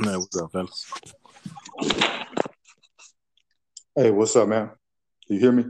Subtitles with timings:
[0.00, 0.86] Man, what's up, fellas?
[3.94, 4.70] Hey, what's up, man?
[5.28, 5.64] You hear me?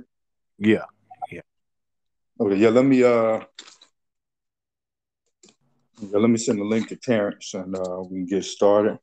[0.57, 0.85] Yeah.
[1.33, 1.41] Yeah.
[2.39, 3.41] Okay, yeah, let me uh
[6.01, 8.99] yeah, let me send the link to Terrence and uh we can get started.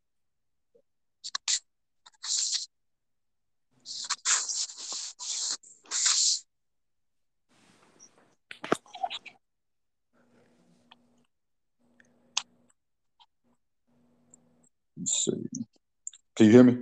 [16.37, 16.77] Can you hear me?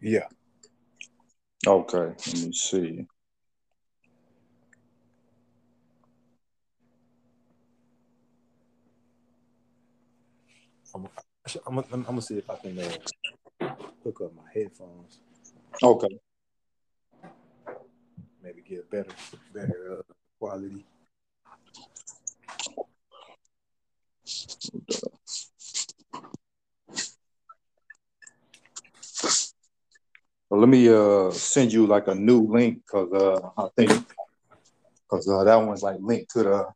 [0.00, 0.28] Yeah.
[1.66, 3.04] Okay, let me see.
[10.94, 11.08] I'm,
[11.66, 13.68] I'm, I'm, gonna see if I can uh,
[14.04, 15.18] hook up my headphones.
[15.82, 16.18] Okay.
[18.40, 19.10] Maybe get better,
[19.52, 20.86] better uh, quality.
[30.50, 33.90] Well, let me uh send you like a new link because uh I think
[35.02, 36.66] because uh, that one's like linked to the.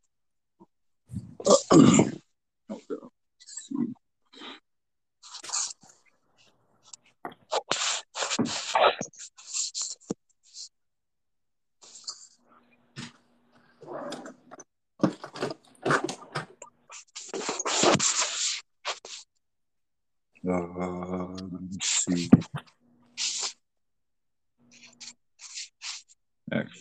[20.48, 22.28] Uh, let me see.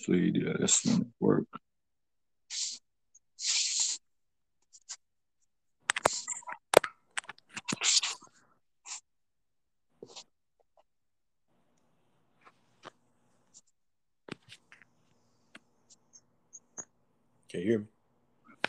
[0.08, 1.46] Yeah, this one work.
[17.50, 17.86] Can you hear me?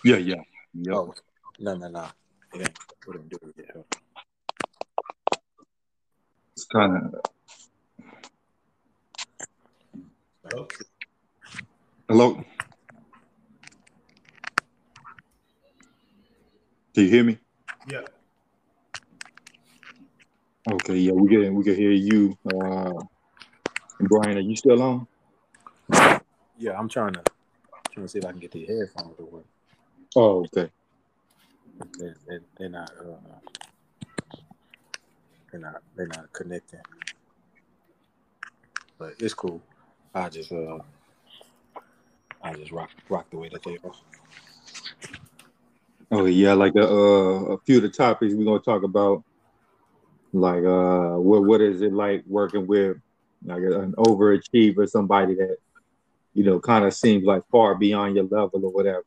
[0.05, 0.43] Yeah, yeah,
[0.75, 0.95] yep.
[0.95, 1.15] Oh,
[1.61, 2.07] no, no, no.
[2.55, 2.79] It ain't.
[3.07, 3.85] Do it yet.
[6.55, 7.15] It's kind of
[10.55, 10.82] on.
[12.13, 12.45] Hello.
[16.93, 17.39] Do you hear me?
[17.89, 18.03] Yeah.
[20.71, 22.37] Okay, yeah, we can we can hear you.
[22.45, 22.93] Uh,
[24.01, 25.07] Brian, are you still on?
[26.59, 27.23] Yeah, I'm trying to
[27.93, 29.47] trying to see if I can get the headphones to work.
[30.15, 30.71] Oh, okay.
[31.99, 32.91] They're, they're, they're not.
[32.91, 34.37] Uh,
[35.51, 35.83] they're not.
[35.97, 36.81] They're not connecting.
[38.99, 39.63] But it's cool.
[40.15, 40.81] I just uh,
[42.43, 43.93] I just rock rock the way that they are.
[46.11, 49.25] Oh yeah, like a, uh, a few of the topics we're gonna talk about,
[50.33, 52.99] like uh, what what is it like working with
[53.45, 55.57] like an overachiever, somebody that
[56.35, 59.05] you know kind of seems like far beyond your level or whatever.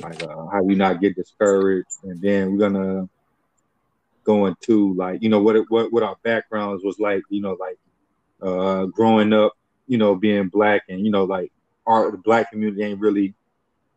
[0.00, 3.08] Like uh, how you not get discouraged, and then we're gonna
[4.24, 7.56] go into like you know what it, what what our backgrounds was like, you know,
[7.58, 7.78] like
[8.42, 9.52] uh, growing up,
[9.86, 11.52] you know, being black, and you know, like
[11.88, 13.34] our the black community ain't really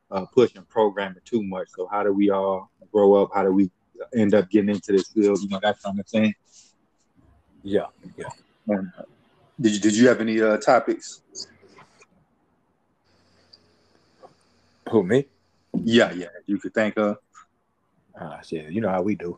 [0.09, 1.67] uh, pushing programming too much.
[1.75, 3.29] So how do we all grow up?
[3.33, 3.69] How do we
[4.15, 5.39] end up getting into this field?
[5.41, 6.33] You know, that kind of thing.
[7.63, 7.87] Yeah,
[8.17, 8.29] yeah.
[8.67, 9.03] And, uh,
[9.59, 11.21] did you did you have any uh, topics?
[14.89, 15.27] Who me?
[15.73, 16.27] Yeah, yeah.
[16.47, 17.17] You could think of.
[18.19, 18.71] Ah, shit.
[18.71, 19.37] You know how we do.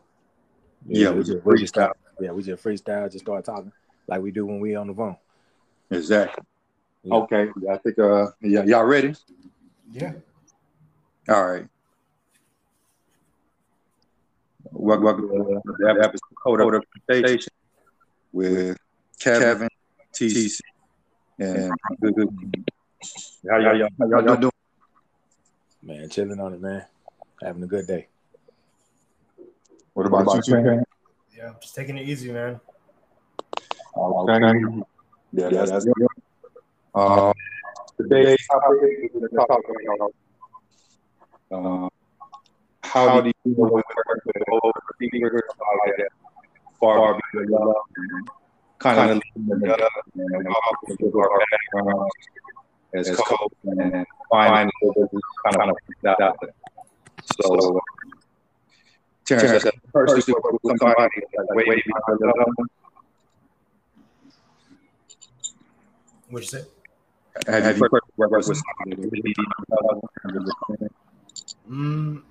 [0.86, 1.76] Yeah, we we just just we just freestyle.
[1.76, 3.72] start, yeah, we just freestyle, just start talking
[4.06, 5.16] like we do when we on the phone.
[5.90, 6.44] Exactly.
[7.04, 7.14] Yeah.
[7.16, 7.48] Okay.
[7.70, 7.98] I think.
[7.98, 9.14] Uh, yeah, y'all ready?
[9.92, 10.12] Yeah.
[11.28, 11.66] All right.
[14.72, 17.52] Welcome, welcome to the episode Code of Conversation
[18.32, 18.76] with
[19.20, 19.68] Kevin,
[20.12, 20.58] TC,
[21.38, 21.70] and
[22.00, 22.28] good, good.
[23.48, 24.52] How y'all, y'all, how y'all doing?
[25.82, 26.84] Man, chilling on it, man.
[27.42, 28.08] Having a good day.
[29.92, 30.84] What about, you, Kevin?
[31.36, 32.58] Yeah, just taking it easy, man.
[33.96, 34.84] Okay.
[35.32, 36.08] Yeah, that's, that's good.
[36.94, 37.32] Uh,
[37.98, 40.14] today's topic is going to talk about
[41.50, 41.88] uh,
[42.82, 45.40] how do you know when working with overthinkers
[45.86, 46.06] like
[46.78, 47.74] far beyond your level,
[48.78, 52.14] kind of leaving them up and walking through our backgrounds
[52.94, 54.70] as coach and find
[55.44, 55.76] kind of
[56.20, 56.54] out there.
[57.40, 57.80] So,
[59.24, 62.64] Terrence, that's the first thing with somebody like way beyond your level.
[66.30, 66.73] What'd you say?
[67.46, 70.02] Have you worked with somebody way beyond
[70.32, 70.90] your?
[71.68, 72.22] Mm,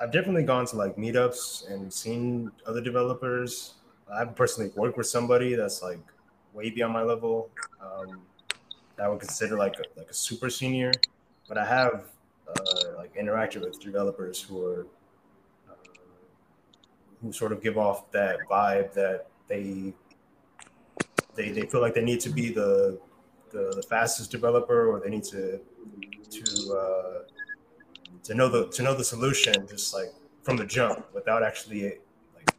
[0.00, 3.74] I've definitely gone to like meetups and seen other developers.
[4.12, 6.00] I've personally worked with somebody that's like
[6.52, 7.50] way beyond my level.
[7.80, 8.22] Um,
[8.96, 10.92] that I would consider like a, like a super senior,
[11.48, 12.04] but I have
[12.48, 14.86] uh, like interacted with developers who are
[15.68, 15.74] uh,
[17.22, 19.94] who sort of give off that vibe that they
[21.34, 22.98] they, they feel like they need to be the,
[23.50, 25.60] the, the fastest developer or they need to
[26.30, 27.18] to uh,
[28.22, 30.12] to know the to know the solution just like
[30.42, 31.98] from the jump without actually
[32.34, 32.54] like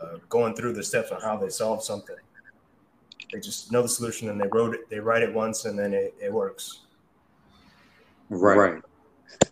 [0.00, 2.16] uh, going through the steps on how they solve something.
[3.32, 4.88] They just know the solution and they wrote it.
[4.88, 6.80] They write it once and then it, it works.
[8.28, 8.56] Right.
[8.56, 8.82] right.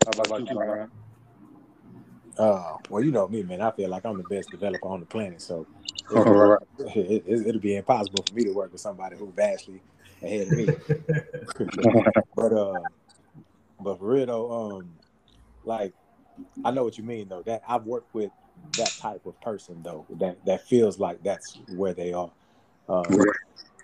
[0.04, 0.90] How about you, Brian?
[2.38, 3.60] Uh, well, you know me, man.
[3.60, 5.66] I feel like I'm the best developer on the planet, so
[6.10, 9.80] it'll, it, will it, be impossible for me to work with somebody who vastly
[10.24, 10.68] ahead of me.
[12.36, 12.80] but uh,
[13.80, 14.88] but for real though, um,
[15.64, 15.92] like
[16.64, 17.42] I know what you mean though.
[17.42, 18.30] That I've worked with
[18.76, 20.06] that type of person though.
[20.18, 22.30] That that feels like that's where they are.
[22.88, 23.18] Um,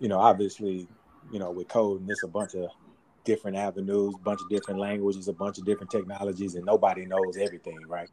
[0.00, 0.88] you know, obviously,
[1.30, 2.70] you know, with code and it's a bunch of
[3.24, 7.78] different avenues, bunch of different languages, a bunch of different technologies, and nobody knows everything,
[7.86, 8.08] right?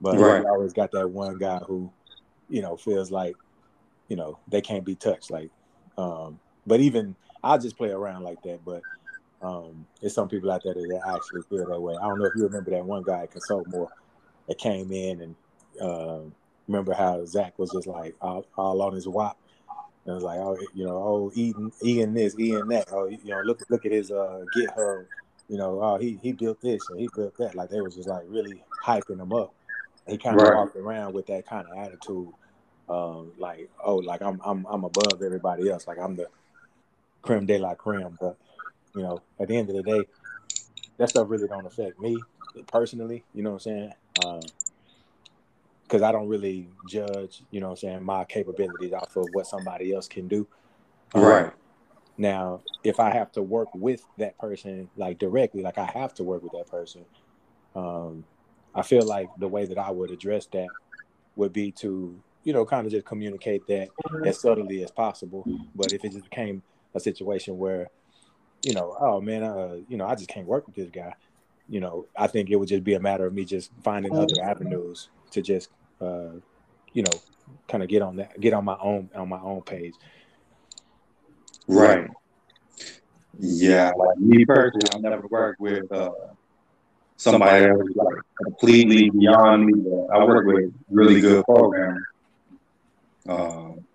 [0.00, 0.44] But right.
[0.44, 1.92] always got that one guy who,
[2.48, 3.36] you know, feels like,
[4.08, 5.30] you know, they can't be touched.
[5.30, 5.50] Like,
[5.98, 8.64] um, but even I'll just play around like that.
[8.64, 8.82] But
[9.42, 11.96] um, there's some people out there that actually feel that way.
[11.96, 13.90] I don't know if you remember that one guy, Consult More,
[14.48, 15.34] that came in and
[15.80, 16.20] uh,
[16.68, 19.38] remember how Zach was just like all, all on his wop.
[20.04, 22.88] And it was like, oh, you know, oh, eating, eating this, eating that.
[22.92, 25.06] Oh, you know, look, look at his uh, GitHub.
[25.48, 27.56] You know, oh, he he built this and he built that.
[27.56, 29.52] Like they was just like really hyping him up.
[30.06, 30.54] He kind of right.
[30.54, 32.28] walked around with that kind of attitude,
[32.88, 35.88] um, like, oh, like I'm I'm I'm above everybody else.
[35.88, 36.28] Like I'm the
[37.22, 38.16] creme de la creme.
[38.20, 38.36] But
[38.94, 40.02] you know, at the end of the day,
[40.96, 42.16] that stuff really don't affect me
[42.66, 43.24] personally.
[43.34, 44.42] You know what I'm saying?
[45.82, 49.26] Because uh, I don't really judge, you know what I'm saying, my capabilities off of
[49.32, 50.46] what somebody else can do.
[51.14, 51.52] Um, right.
[52.18, 56.22] Now, if I have to work with that person, like directly, like I have to
[56.22, 57.04] work with that person,
[57.74, 58.24] um,
[58.74, 60.68] I feel like the way that I would address that
[61.36, 63.88] would be to, you know, kind of just communicate that
[64.26, 65.46] as subtly as possible.
[65.74, 66.62] But if it just became
[66.94, 67.88] a situation where,
[68.62, 71.14] you know, oh man, uh, you know, I just can't work with this guy.
[71.68, 74.34] You know, I think it would just be a matter of me just finding other
[74.42, 75.70] avenues to just,
[76.00, 76.32] uh,
[76.92, 77.12] you know,
[77.68, 79.94] kind of get on that, get on my own on my own page.
[81.68, 82.08] Right.
[83.38, 86.10] Yeah, like me personally, I've never worked with uh,
[87.16, 89.90] somebody that was like completely beyond me.
[90.12, 92.02] I work with really good programmers.
[93.28, 93.86] Um,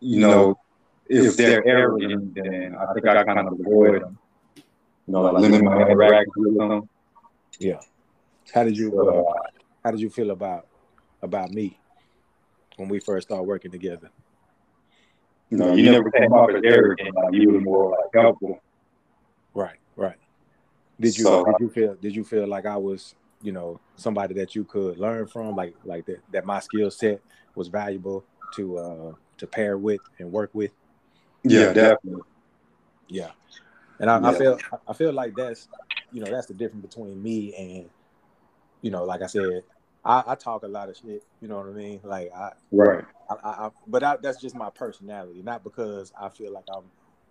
[0.00, 0.59] you know,
[1.10, 4.18] if they're arrogant, then I think I kind of avoid them.
[4.56, 4.62] You
[5.14, 6.88] know, like limit my interactions with them.
[7.58, 7.80] Yeah.
[8.54, 9.32] How did you uh,
[9.84, 10.66] How did you feel about
[11.22, 11.78] about me
[12.76, 14.10] when we first started working together?
[15.50, 17.14] You know, you, you never came off as arrogant.
[17.14, 18.60] Like you were more like helpful.
[19.52, 19.78] Right.
[19.96, 20.16] Right.
[21.00, 24.34] Did you so, did you feel did you feel like I was you know somebody
[24.34, 27.20] that you could learn from like like that that my skill set
[27.56, 28.24] was valuable
[28.54, 30.70] to uh to pair with and work with?
[31.42, 32.22] Yeah, definitely.
[33.08, 33.30] Yeah,
[33.98, 34.28] and I, yeah.
[34.28, 34.58] I feel
[34.88, 35.68] I feel like that's
[36.12, 37.90] you know that's the difference between me and
[38.82, 39.62] you know like I said
[40.04, 41.22] I, I, talk a lot of shit.
[41.40, 42.00] You know what I mean?
[42.02, 43.04] Like I right.
[43.28, 46.84] I, I, but I, that's just my personality, not because I feel like I'm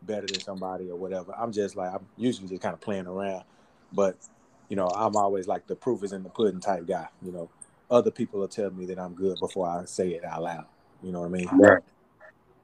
[0.03, 1.33] better than somebody or whatever.
[1.37, 3.43] I'm just like I'm usually just kind of playing around,
[3.91, 4.17] but
[4.69, 7.07] you know I'm always like the proof is in the pudding type guy.
[7.21, 7.49] You know,
[7.89, 10.65] other people will tell me that I'm good before I say it out loud.
[11.01, 11.49] You know what I mean?
[11.53, 11.83] Right.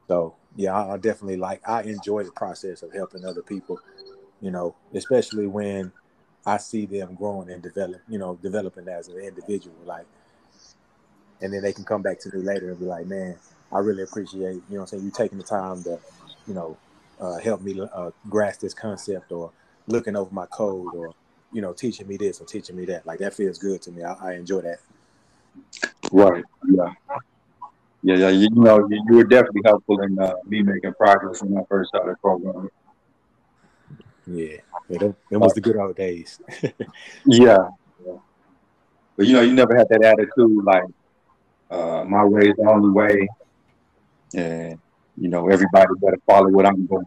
[0.07, 3.79] So yeah, I, I definitely like I enjoy the process of helping other people.
[4.41, 5.91] You know, especially when
[6.45, 9.75] I see them growing and develop, you know, developing as an individual.
[9.85, 10.05] Like,
[11.41, 13.35] and then they can come back to me later and be like, "Man,
[13.71, 15.99] I really appreciate, you know, I'm saying you taking the time to,
[16.47, 16.77] you know,
[17.19, 19.51] uh, help me uh, grasp this concept or
[19.87, 21.13] looking over my code or,
[21.51, 23.05] you know, teaching me this or teaching me that.
[23.05, 24.03] Like that feels good to me.
[24.03, 24.79] I, I enjoy that.
[26.11, 26.43] Right.
[26.69, 26.93] Yeah
[28.05, 31.57] yeah, yeah, you know, you, you were definitely helpful in uh, me making progress when
[31.57, 32.69] I first started programming.
[34.27, 34.57] Yeah,
[34.87, 36.39] yeah was the good old days.
[36.61, 36.71] yeah.
[37.25, 38.17] yeah.
[39.17, 40.83] But you know, you never had that attitude like
[41.71, 43.27] uh, my way is the only way,
[44.35, 44.79] and
[45.17, 47.05] you know, everybody better follow what I'm doing.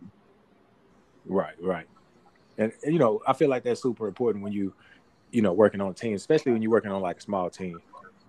[1.26, 1.86] Right, right,
[2.56, 4.74] and, and you know, I feel like that's super important when you,
[5.30, 7.80] you know, working on teams, especially when you're working on like a small team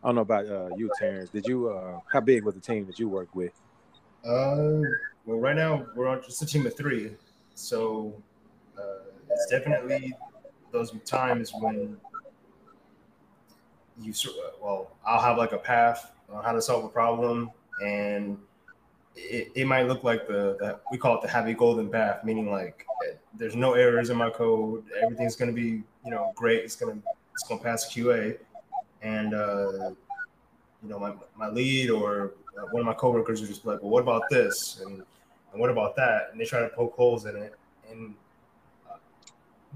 [0.04, 1.30] I don't know about uh, you, Terrence.
[1.30, 1.70] Did you?
[1.70, 3.52] Uh, how big was the team that you worked with?
[4.26, 4.82] Uh,
[5.26, 7.12] well, right now we're on just a team of three,
[7.54, 8.14] so
[8.78, 10.14] uh, it's definitely
[10.72, 11.98] those times when
[14.02, 14.14] you
[14.62, 17.52] well, I'll have like a path on how to solve a problem,
[17.84, 18.38] and
[19.16, 22.50] it, it might look like the, the we call it the happy golden path, meaning
[22.50, 22.86] like
[23.38, 26.98] there's no errors in my code, everything's gonna be you know great, it's gonna
[27.34, 28.38] it's gonna pass QA
[29.02, 29.92] and uh,
[30.84, 33.82] you know, my, my lead or uh, one of my coworkers would just be like,
[33.82, 34.82] well, what about this?
[34.86, 35.04] And,
[35.52, 36.30] and what about that?
[36.32, 37.56] And they try to poke holes in it.
[37.90, 38.16] And
[38.90, 38.96] uh,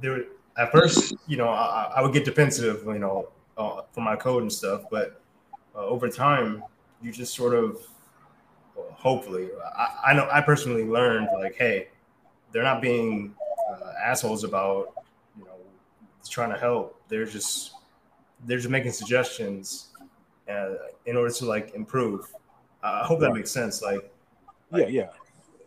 [0.01, 0.25] there,
[0.57, 4.43] at first, you know, I, I would get defensive, you know, uh, for my code
[4.43, 4.83] and stuff.
[4.89, 5.21] But
[5.75, 6.63] uh, over time,
[7.01, 7.79] you just sort of,
[8.75, 11.89] well, hopefully, I, I, know I personally learned like, hey,
[12.51, 13.35] they're not being
[13.69, 14.93] uh, assholes about,
[15.37, 15.51] you know,
[16.29, 17.01] trying to help.
[17.09, 17.72] They're just
[18.45, 19.89] they're just making suggestions
[20.49, 22.31] uh, in order to like improve.
[22.81, 23.81] I hope that makes sense.
[23.81, 24.11] Like,
[24.71, 25.09] yeah, yeah,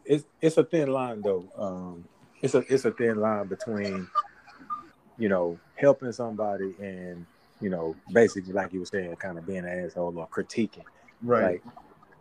[0.04, 1.44] it's it's a thin line though.
[1.56, 2.04] Um,
[2.42, 4.08] it's a it's a thin line between
[5.18, 7.24] you know helping somebody and
[7.60, 10.84] you know basically like you were saying, kind of being an asshole or critiquing.
[11.22, 11.62] Right.
[11.64, 11.74] Like,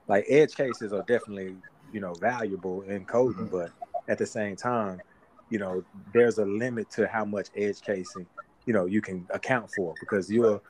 [0.07, 1.55] like edge cases are definitely
[1.91, 3.57] you know valuable in coding, mm-hmm.
[3.57, 3.71] but
[4.07, 5.01] at the same time,
[5.49, 5.83] you know,
[6.13, 8.25] there's a limit to how much edge casing
[8.65, 10.61] you know you can account for because you'll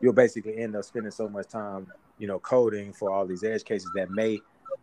[0.00, 1.86] you'll basically end up spending so much time
[2.18, 4.38] you know coding for all these edge cases that may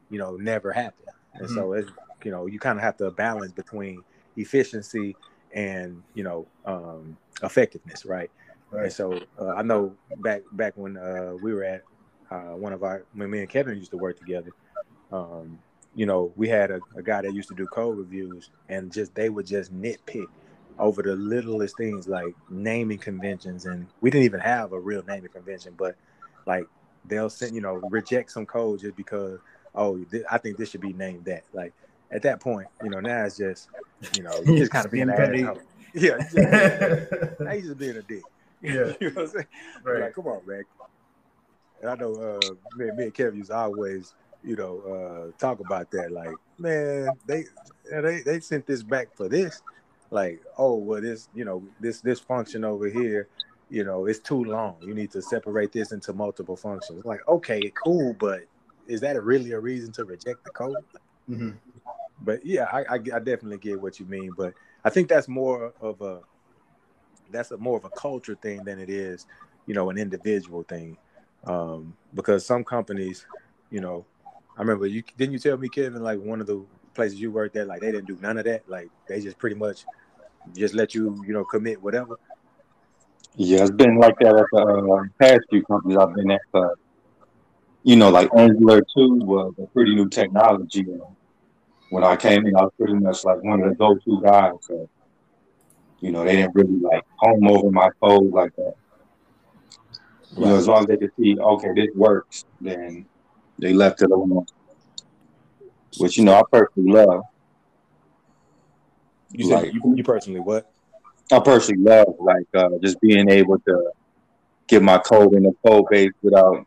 [0.10, 1.56] you know never happen and mm-hmm.
[1.56, 1.90] so it's
[2.24, 4.02] you know you kind of have to balance between
[4.36, 5.16] efficiency
[5.54, 8.30] and you know um, effectiveness right?
[8.72, 11.84] right and so uh, i know back back when uh, we were at
[12.32, 14.52] uh, one of our when me and kevin used to work together
[15.12, 15.58] um,
[15.96, 19.14] you know we had a, a guy that used to do code reviews and just
[19.16, 20.28] they would just nitpick
[20.80, 25.30] over the littlest things like naming conventions and we didn't even have a real naming
[25.30, 25.96] convention but
[26.46, 26.68] like
[27.06, 29.40] they'll send you know reject some code just because
[29.76, 31.44] oh th- i think this should be named that.
[31.54, 31.74] Like
[32.12, 33.70] at that point you know now it's just
[34.14, 35.60] you know you just kind of being an
[35.94, 36.36] yeah just,
[37.40, 38.24] now you just being a dick.
[38.60, 38.94] Yeah.
[39.00, 39.46] You know what i'm saying?
[39.84, 40.02] Right.
[40.02, 40.64] like come on man.
[41.80, 45.60] And i know uh me, me and kevin used to always you know uh talk
[45.60, 47.46] about that like man they
[47.92, 49.62] they they sent this back for this
[50.10, 53.28] like, oh, well, this, you know, this this function over here,
[53.70, 54.76] you know, it's too long.
[54.82, 57.06] You need to separate this into multiple functions.
[57.06, 58.42] Like, okay, cool, but
[58.88, 60.78] is that really a reason to reject the code?
[61.30, 61.52] Mm-hmm.
[62.22, 64.32] But yeah, I, I, I definitely get what you mean.
[64.36, 66.22] But I think that's more of a
[67.32, 69.28] that's a more of a culture thing than it is,
[69.66, 70.98] you know, an individual thing.
[71.44, 73.26] Um, because some companies,
[73.70, 74.06] you know,
[74.58, 76.66] I remember you didn't you tell me, Kevin, like one of the
[76.98, 78.68] places you worked at, like they didn't do none of that.
[78.68, 79.86] Like they just pretty much
[80.56, 82.16] just let you, you know, commit whatever.
[83.36, 86.42] Yeah, it's been like that at the uh, past few companies I've been at.
[86.54, 86.70] Uh,
[87.84, 88.86] you know, like Angular 2
[89.24, 90.80] was a pretty new technology.
[90.80, 91.16] You know.
[91.90, 94.54] When I came in, I was pretty much like one of the go-to guys.
[94.62, 94.90] So,
[96.02, 98.74] you know, they didn't really like home over my code like that.
[100.36, 103.06] You know, as long as they could see, okay, this works, then
[103.60, 104.46] they left it alone
[105.98, 107.24] which you know I personally love.
[109.32, 110.72] You like, said you, you personally what?
[111.32, 113.92] I personally love like uh, just being able to
[114.68, 116.66] get my code in the code base without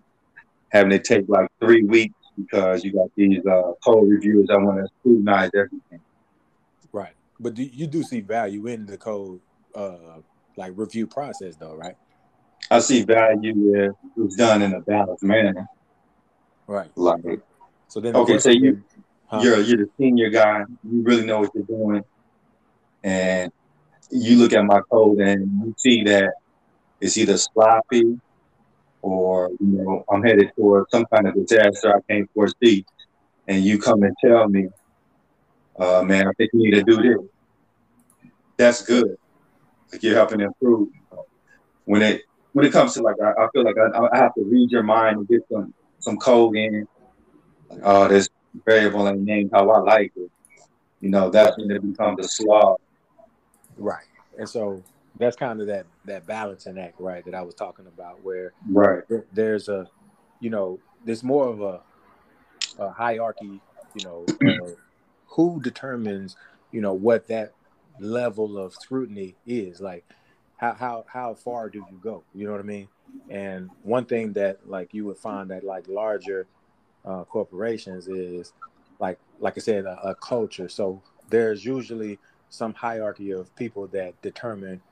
[0.71, 4.79] having to take like three weeks because you got these uh, code reviewers that want
[4.79, 6.00] to scrutinize everything.
[6.93, 9.41] Right, but do, you do see value in the code
[9.75, 10.21] uh,
[10.57, 11.97] like review process though, right?
[12.71, 15.67] I see value if it's done in a balanced manner.
[16.67, 16.91] Right.
[16.95, 17.41] Like
[17.89, 18.83] so then okay, so you
[19.31, 19.41] Huh?
[19.43, 20.65] You're you're the senior guy.
[20.83, 22.03] You really know what you're doing,
[23.05, 23.53] and
[24.11, 26.33] you look at my code and you see that
[27.01, 28.19] it's either sloppy
[29.03, 32.85] or you know I'm headed for some kind of disaster I can't foresee,
[33.47, 34.69] and you come and tell me,
[35.79, 39.17] uh, "Man, I think you need to do this." That's good.
[39.93, 40.89] Like you're helping improve.
[41.85, 42.23] When it
[42.53, 44.83] when it comes to like I, I feel like I, I, have to read your
[44.83, 46.89] mind and get some some code in.
[47.69, 48.29] Like, oh, this
[48.64, 50.30] variable and named how I like it,
[51.00, 52.78] you know, that's when it becomes a slog.
[53.76, 54.04] Right.
[54.38, 54.83] And so
[55.19, 59.02] that's kind of that that balancing act, right, that I was talking about, where right
[59.33, 59.88] there's a,
[60.40, 61.80] you know, there's more of a,
[62.78, 63.61] a hierarchy,
[63.95, 64.26] you know,
[65.26, 66.37] who determines,
[66.73, 67.52] you know, what that
[67.99, 69.80] level of scrutiny is.
[69.80, 70.04] Like,
[70.57, 72.23] how how how far do you go?
[72.35, 72.88] You know what I mean?
[73.28, 76.47] And one thing that like you would find that like larger
[77.04, 78.52] uh, corporations is
[78.99, 80.69] like like I said, a, a, culture.
[80.69, 82.19] So there's usually
[82.50, 84.83] some hierarchy of people that determine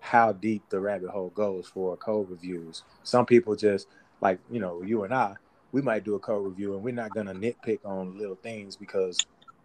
[0.00, 2.84] how deep the rabbit hole goes for code reviews.
[3.02, 3.88] Some people just
[4.20, 5.34] like you know you and I,
[5.72, 9.18] we might do a code review and we're not gonna nitpick on little things because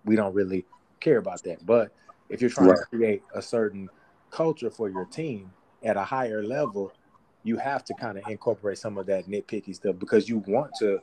[0.06, 0.66] we don't really
[1.00, 1.66] care about that.
[1.66, 1.94] But
[2.30, 2.80] if you're trying right.
[2.80, 3.90] to create a certain
[4.32, 5.52] culture for your team
[5.84, 6.92] at a higher level,
[7.44, 11.00] you have to kind of incorporate some of that nitpicky stuff because you want to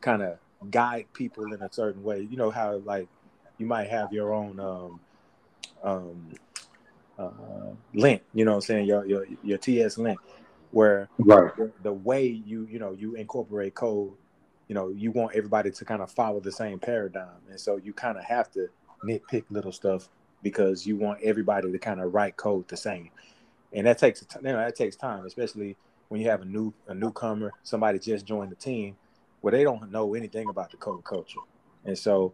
[0.00, 0.38] kind of
[0.70, 2.26] guide people in a certain way.
[2.30, 3.08] You know how like
[3.58, 5.00] you might have your own um
[5.82, 6.34] um
[7.18, 10.16] uh link, you know what I'm saying, your your your TSLint.
[10.70, 11.54] where right.
[11.56, 14.12] the, the way you you know you incorporate code,
[14.68, 17.92] you know, you want everybody to kind of follow the same paradigm, and so you
[17.92, 18.68] kind of have to
[19.04, 20.08] nitpick little stuff
[20.42, 23.10] because you want everybody to kind of write code the same,
[23.72, 25.76] and that takes you know that takes time, especially
[26.08, 28.96] when you have a new a newcomer, somebody just joined the team,
[29.40, 31.40] where they don't know anything about the code culture,
[31.84, 32.32] and so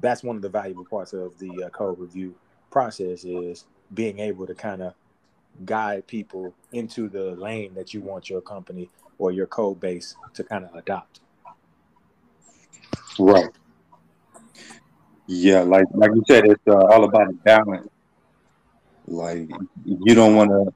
[0.00, 2.34] that's one of the valuable parts of the uh, code review
[2.70, 4.94] process is being able to kind of
[5.64, 10.44] guide people into the lane that you want your company or your code base to
[10.44, 11.20] kind of adopt.
[13.18, 13.50] Right.
[15.26, 17.88] Yeah, like like you said, it's uh, all about the balance.
[19.06, 19.48] Like
[19.84, 20.74] you don't want to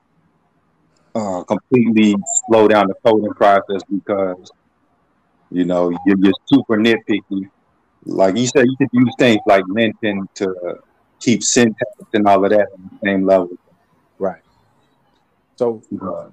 [1.15, 2.17] uh, completely
[2.47, 4.51] slow down the coding process because
[5.53, 7.49] you know you're just super nitpicky.
[8.05, 10.81] Like you said, you could use things like Linten to
[11.21, 13.51] keep syntax and all of that on the same level.
[14.19, 14.43] Right.
[15.57, 15.83] So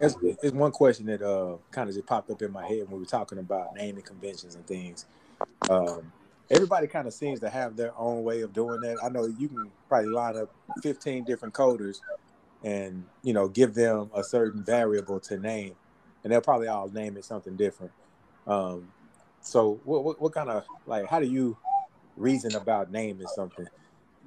[0.02, 2.94] it's, it's one question that uh, kind of just popped up in my head when
[2.94, 5.06] we were talking about naming conventions and things.
[5.70, 6.12] Um,
[6.50, 8.98] everybody kind of seems to have their own way of doing that.
[9.04, 12.00] I know you can probably line up 15 different coders
[12.64, 15.76] and you know give them a certain variable to name,
[16.24, 17.92] and they'll probably all name it something different.
[18.48, 18.92] Um,
[19.42, 21.58] so what, what, what kind of like how do you
[22.18, 23.68] reason about naming something?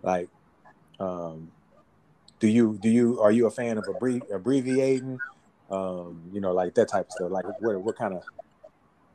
[0.03, 0.29] Like,
[0.99, 1.53] um,
[2.41, 5.21] do you do you are you a fan of abbrevi- abbreviating?
[5.71, 7.31] Um, you know, like that type of stuff.
[7.31, 8.25] Like, what what kind of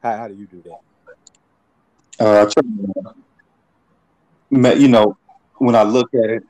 [0.01, 0.79] how, how do you do that?
[2.19, 2.49] Uh,
[4.49, 5.17] you know,
[5.57, 6.43] when I look at it,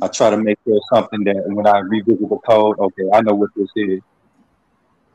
[0.00, 3.34] I try to make sure something that when I revisit the code, okay, I know
[3.34, 4.00] what this is.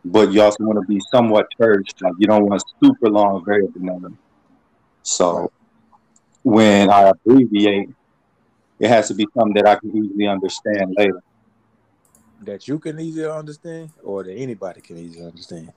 [0.05, 2.01] But you also want to be somewhat churched.
[2.01, 4.17] Like you don't want super long variable name.
[5.03, 5.51] So
[6.43, 7.89] when I abbreviate,
[8.79, 11.22] it has to be something that I can easily understand later.
[12.41, 15.72] That you can easily understand, or that anybody can easily understand.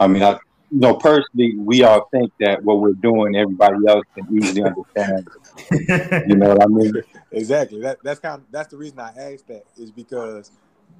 [0.00, 0.38] I mean, I
[0.70, 5.28] you know personally, we all think that what we're doing, everybody else can easily understand.
[6.28, 6.94] you know what I mean?
[7.32, 7.80] Exactly.
[7.82, 10.50] That that's kind of that's the reason I asked that is because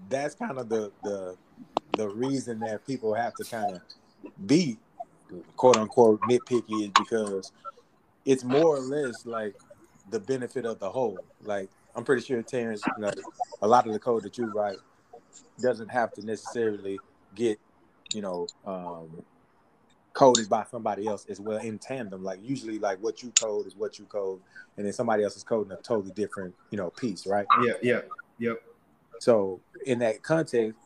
[0.08, 1.36] that's kind of the the
[1.96, 3.82] the reason that people have to kind of
[4.46, 4.76] be
[5.56, 7.52] quote unquote nitpicky is because
[8.24, 9.54] it's more or less like
[10.10, 11.24] the benefit of the whole.
[11.42, 13.10] Like I'm pretty sure Terrence, you know,
[13.62, 14.78] a lot of the code that you write
[15.60, 16.98] doesn't have to necessarily
[17.34, 17.58] get,
[18.12, 19.22] you know, um,
[20.12, 22.24] coded by somebody else as well in tandem.
[22.24, 24.40] Like usually, like what you code is what you code,
[24.76, 27.46] and then somebody else is coding a totally different, you know, piece, right?
[27.62, 28.00] Yeah, yeah,
[28.38, 28.62] yep.
[29.24, 30.78] So in that context,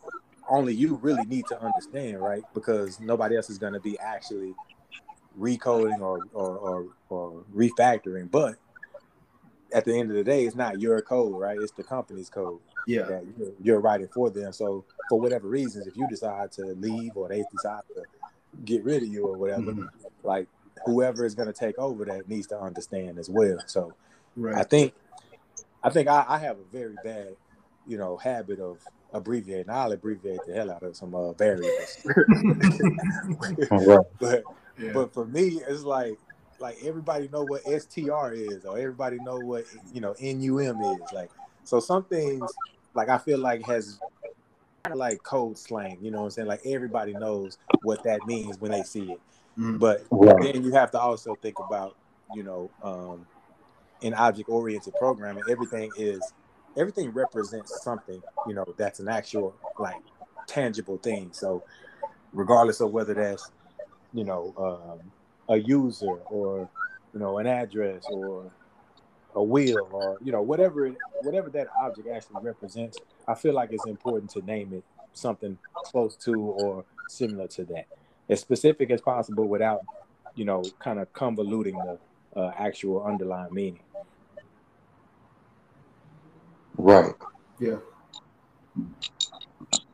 [0.48, 2.44] only you really need to understand, right?
[2.54, 4.54] Because nobody else is going to be actually
[5.36, 8.30] recoding or, or or or refactoring.
[8.30, 8.54] But
[9.72, 11.58] at the end of the day, it's not your code, right?
[11.60, 12.60] It's the company's code.
[12.86, 14.52] Yeah, that you're, you're writing for them.
[14.52, 18.02] So for whatever reasons, if you decide to leave or they decide to
[18.64, 19.86] get rid of you or whatever, mm-hmm.
[20.22, 20.46] like
[20.86, 23.58] whoever is going to take over that needs to understand as well.
[23.66, 23.92] So
[24.36, 24.54] right.
[24.54, 24.94] I think
[25.82, 27.36] I think I, I, have a very bad,
[27.88, 28.78] you know, habit of
[29.12, 29.70] abbreviating.
[29.70, 31.98] I'll abbreviate the hell out of some uh, variables.
[34.20, 34.44] but
[34.78, 34.92] yeah.
[34.92, 36.18] but for me, it's like
[36.60, 41.12] like everybody know what STR is, or everybody know what you know NUM is.
[41.12, 41.30] Like
[41.64, 42.50] so, some things
[42.94, 43.98] like I feel like has
[44.84, 45.98] kind of like code slang.
[46.00, 46.48] You know what I'm saying?
[46.48, 49.20] Like everybody knows what that means when they see it.
[49.58, 49.78] Mm-hmm.
[49.78, 50.04] But
[50.42, 51.96] then you have to also think about
[52.34, 53.26] you know um,
[54.02, 56.20] in object oriented programming, everything is
[56.76, 58.22] everything represents something.
[58.46, 60.02] You know that's an actual like
[60.46, 61.30] tangible thing.
[61.32, 61.62] So
[62.32, 63.50] regardless of whether that's
[64.12, 65.10] you know um,
[65.48, 66.68] a user or
[67.12, 68.50] you know an address or
[69.34, 70.90] a wheel or you know whatever
[71.22, 76.16] whatever that object actually represents i feel like it's important to name it something close
[76.16, 77.86] to or similar to that
[78.28, 79.80] as specific as possible without
[80.34, 83.80] you know kind of convoluting the uh, actual underlying meaning
[86.78, 87.14] right.
[87.58, 87.76] Yeah.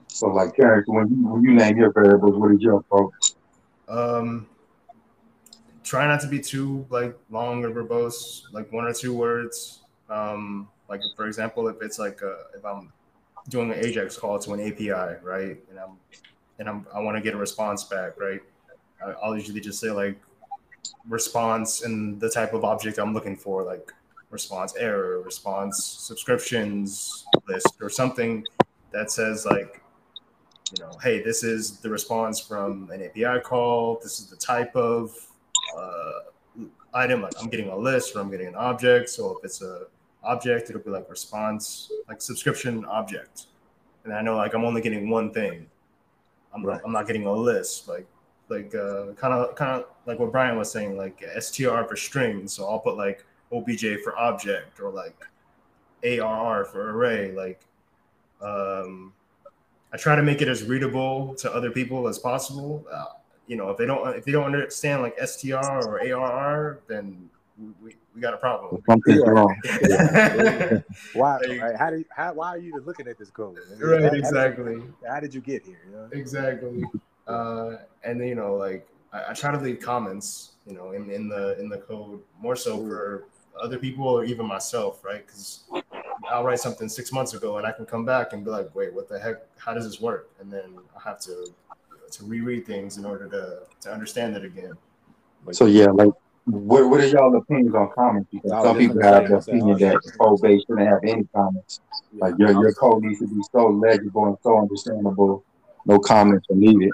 [0.06, 3.34] So like Terrence, when you when you name your variables what is your approach?
[3.88, 4.46] Um
[5.84, 9.82] try not to be too like long or verbose, like one or two words.
[10.10, 12.92] Um, like for example, if it's like a, if I'm
[13.48, 15.96] doing an Ajax call to an API, right, and I'm
[16.58, 18.40] and I'm I want to get a response back, right,
[19.22, 20.18] I'll usually just say like
[21.08, 23.92] response and the type of object I'm looking for, like
[24.34, 28.44] response error, response subscriptions list, or something
[28.92, 29.80] that says like
[30.76, 34.00] you know, hey, this is the response from an API call.
[34.02, 35.14] This is the type of
[35.76, 39.10] uh, item, like I'm getting a list or I'm getting an object.
[39.10, 39.86] So if it's a
[40.22, 43.46] object, it'll be like response, like subscription object.
[44.04, 45.66] And I know like I'm only getting one thing.
[46.54, 46.80] I'm right.
[46.84, 48.06] I'm not getting a list like
[48.48, 52.48] like kind of kind of like what Brian was saying, like str for string.
[52.48, 55.16] So I'll put like obj for object or like
[56.04, 57.32] arr for array.
[57.32, 57.60] Like
[58.40, 59.12] um,
[59.92, 62.84] I try to make it as readable to other people as possible.
[62.92, 63.04] Uh,
[63.46, 67.28] you know, if they don't if they don't understand like str or arr, then
[67.80, 68.82] we, we got a problem.
[68.88, 69.54] Something's wrong.
[71.12, 71.38] why?
[71.38, 73.58] Right, how do you, how why are you looking at this code?
[73.78, 74.74] Right, how, exactly.
[74.74, 75.78] How did, you, how did you get here?
[75.86, 76.08] You know?
[76.12, 76.84] Exactly.
[77.26, 81.10] Uh, and then, you know, like I, I, try to leave comments, you know, in,
[81.10, 83.28] in the in the code more so for
[83.60, 85.26] other people or even myself, right?
[85.26, 85.64] Because
[86.30, 88.92] I'll write something six months ago and I can come back and be like, wait,
[88.92, 89.36] what the heck?
[89.58, 90.30] How does this work?
[90.40, 91.52] And then I have to
[92.10, 94.72] to reread things in order to to understand it again.
[95.52, 96.12] So yeah, like
[96.44, 98.28] what what are y'all opinions on comments?
[98.30, 101.80] Because some people have the opinion that code base shouldn't have any comments.
[102.12, 105.44] Like your your code needs to be so legible and so understandable.
[105.86, 106.90] No comments are needed.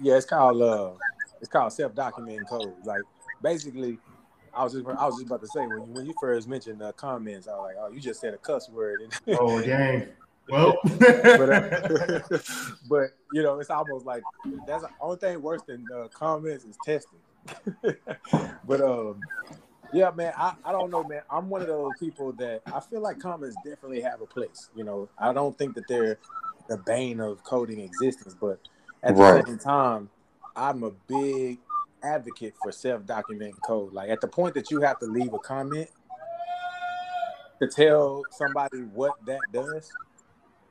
[0.00, 0.92] Yeah, it's called uh,
[1.40, 2.74] it's called self-documenting code.
[2.84, 3.02] Like
[3.42, 3.98] basically,
[4.54, 6.80] I was just I was just about to say when you, when you first mentioned
[6.80, 9.00] the comments, I was like, oh, you just said a cuss word.
[9.28, 10.08] oh dang.
[10.48, 12.20] Well, but, uh,
[12.88, 14.22] but you know, it's almost like
[14.66, 17.20] that's the only thing worse than uh, comments is testing.
[18.66, 19.20] but um,
[19.92, 21.22] yeah, man, I, I don't know, man.
[21.30, 24.68] I'm one of those people that I feel like comments definitely have a place.
[24.74, 26.18] You know, I don't think that they're
[26.68, 28.58] the bane of coding existence, but
[29.02, 29.46] at the right.
[29.46, 30.10] same time,
[30.56, 31.58] I'm a big
[32.02, 33.92] advocate for self-documenting code.
[33.92, 35.88] Like at the point that you have to leave a comment
[37.60, 39.90] to tell somebody what that does,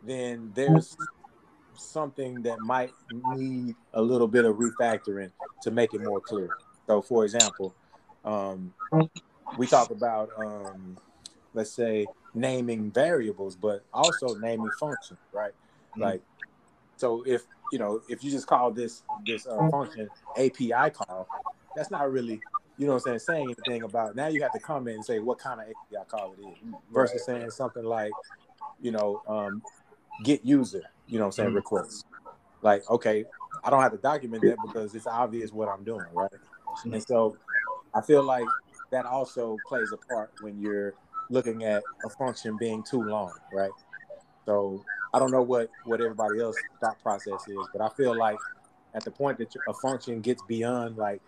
[0.04, 0.98] then there's
[1.76, 2.92] something that might
[3.34, 6.50] need a little bit of refactoring to make it more clear.
[6.88, 7.74] So, for example,
[8.26, 8.74] um,
[9.58, 10.98] we talk about, um,
[11.54, 15.54] let's say, naming variables, but also naming functions, right?
[15.92, 16.02] Mm-hmm.
[16.02, 16.22] Like,
[16.98, 21.28] so if you know, if you just call this this uh, function API call,
[21.76, 22.40] that's not really,
[22.78, 24.16] you know, what I'm saying, saying anything about.
[24.16, 26.58] Now you have to comment and say what kind of API call it is,
[26.92, 28.12] versus saying something like,
[28.82, 29.62] you know, um,
[30.24, 31.56] get user, you know, what I'm saying mm-hmm.
[31.58, 32.06] request.
[32.62, 33.26] Like, okay,
[33.64, 36.32] I don't have to document that because it's obvious what I'm doing, right?
[36.32, 36.94] Mm-hmm.
[36.94, 37.38] And so,
[37.94, 38.46] I feel like
[38.92, 40.94] that also plays a part when you're
[41.30, 43.72] looking at a function being too long, right?
[44.46, 48.38] So I don't know what what everybody else thought process is, but I feel like
[48.94, 51.22] at the point that a function gets beyond like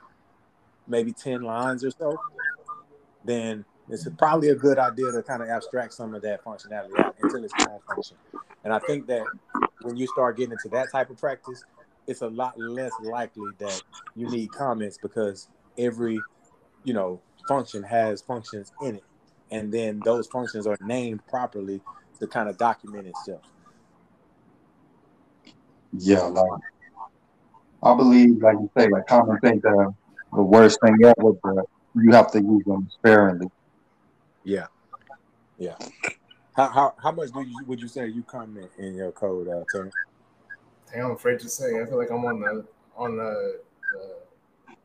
[0.87, 2.17] maybe ten lines or so,
[3.23, 7.15] then it's probably a good idea to kind of abstract some of that functionality out
[7.21, 7.53] until it's
[7.87, 8.17] function.
[8.63, 9.25] And I think that
[9.81, 11.63] when you start getting into that type of practice,
[12.07, 13.81] it's a lot less likely that
[14.15, 16.19] you need comments because every,
[16.83, 19.03] you know, function has functions in it.
[19.51, 21.81] And then those functions are named properly
[22.23, 23.41] to kind of document itself.
[25.91, 26.61] Yeah, like
[27.83, 29.93] I believe, like you say, like common think the
[30.31, 33.47] the worst thing ever, but you have to use them sparingly.
[34.43, 34.67] Yeah,
[35.57, 35.75] yeah.
[36.55, 39.63] How how, how much do you would you say you comment in your code, uh,
[39.71, 39.91] Tony?
[40.95, 41.81] I'm afraid to say.
[41.81, 43.59] I feel like I'm on the on the,
[43.91, 44.15] the,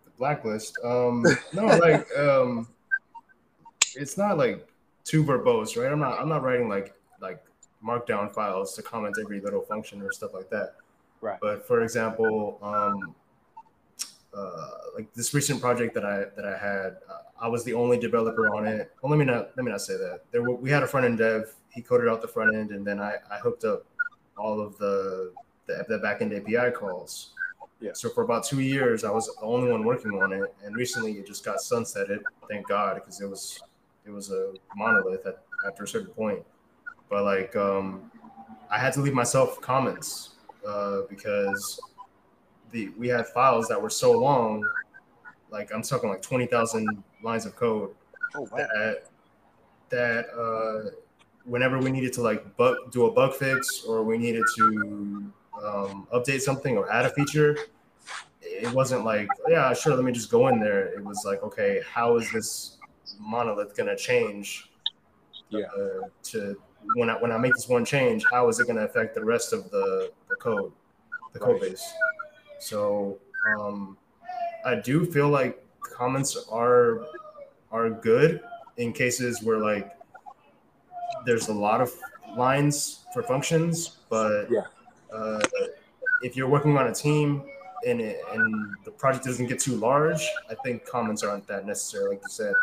[0.05, 0.77] the blacklist.
[0.83, 2.67] Um, no, like um,
[3.95, 4.67] it's not like
[5.05, 5.93] too verbose, right?
[5.93, 7.43] I'm not I'm not writing like like
[7.85, 10.75] markdown files to comment every little function or stuff like that.
[11.21, 11.39] Right.
[11.41, 13.15] But for example, um,
[14.35, 17.99] uh, like this recent project that I that I had, uh, I was the only
[17.99, 18.93] developer on it.
[19.03, 20.21] Well, let me not let me not say that.
[20.31, 21.55] There were, we had a front end dev.
[21.71, 23.85] He coded out the front end, and then I, I hooked up
[24.37, 25.33] all of the
[25.67, 27.31] the, the back end API calls.
[27.81, 27.93] Yeah.
[27.95, 31.13] So for about two years, I was the only one working on it, and recently
[31.13, 32.21] it just got sunsetted.
[32.49, 33.61] Thank God, because it was
[34.05, 36.45] it was a monolith at, after a certain point.
[37.09, 38.11] But like, um,
[38.71, 41.81] I had to leave myself comments uh, because
[42.71, 44.67] the we had files that were so long,
[45.51, 47.95] like I'm talking like twenty thousand lines of code.
[48.35, 48.59] Oh, wow.
[48.59, 49.05] That
[49.89, 50.91] that uh,
[51.45, 55.33] whenever we needed to like bug, do a bug fix or we needed to
[55.65, 57.57] um, update something or add a feature,
[58.43, 60.89] it wasn't like yeah sure let me just go in there.
[60.89, 62.77] It was like okay how is this
[63.19, 64.71] monolith gonna change?
[65.49, 65.65] Yeah.
[65.67, 66.61] Uh, to
[66.95, 69.25] when I when I make this one change, how is it going to affect the
[69.25, 70.73] rest of the, the code,
[71.33, 71.93] the code base?
[72.61, 73.19] So
[73.57, 73.97] um,
[74.65, 77.07] I do feel like comments are
[77.71, 78.41] are good
[78.77, 79.93] in cases where like
[81.27, 81.93] there's a lot of
[82.37, 84.63] lines for functions, but yeah.
[85.13, 85.41] uh,
[86.23, 87.43] if you're working on a team
[87.87, 92.09] and it, and the project doesn't get too large, I think comments aren't that necessary.
[92.11, 92.55] Like you said,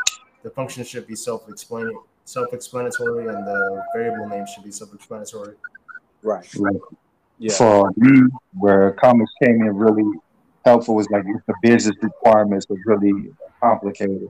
[0.44, 5.56] the function should be self-explaining self-explanatory and the variable name should be self-explanatory.
[6.24, 6.48] Right.
[6.58, 6.76] Right.
[7.38, 7.54] Yeah.
[7.54, 10.20] For me, where comics came in really
[10.66, 14.28] helpful was like the business requirements was really complicated.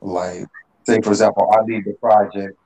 [0.00, 0.46] Like,
[0.84, 2.58] say for example, I lead the project.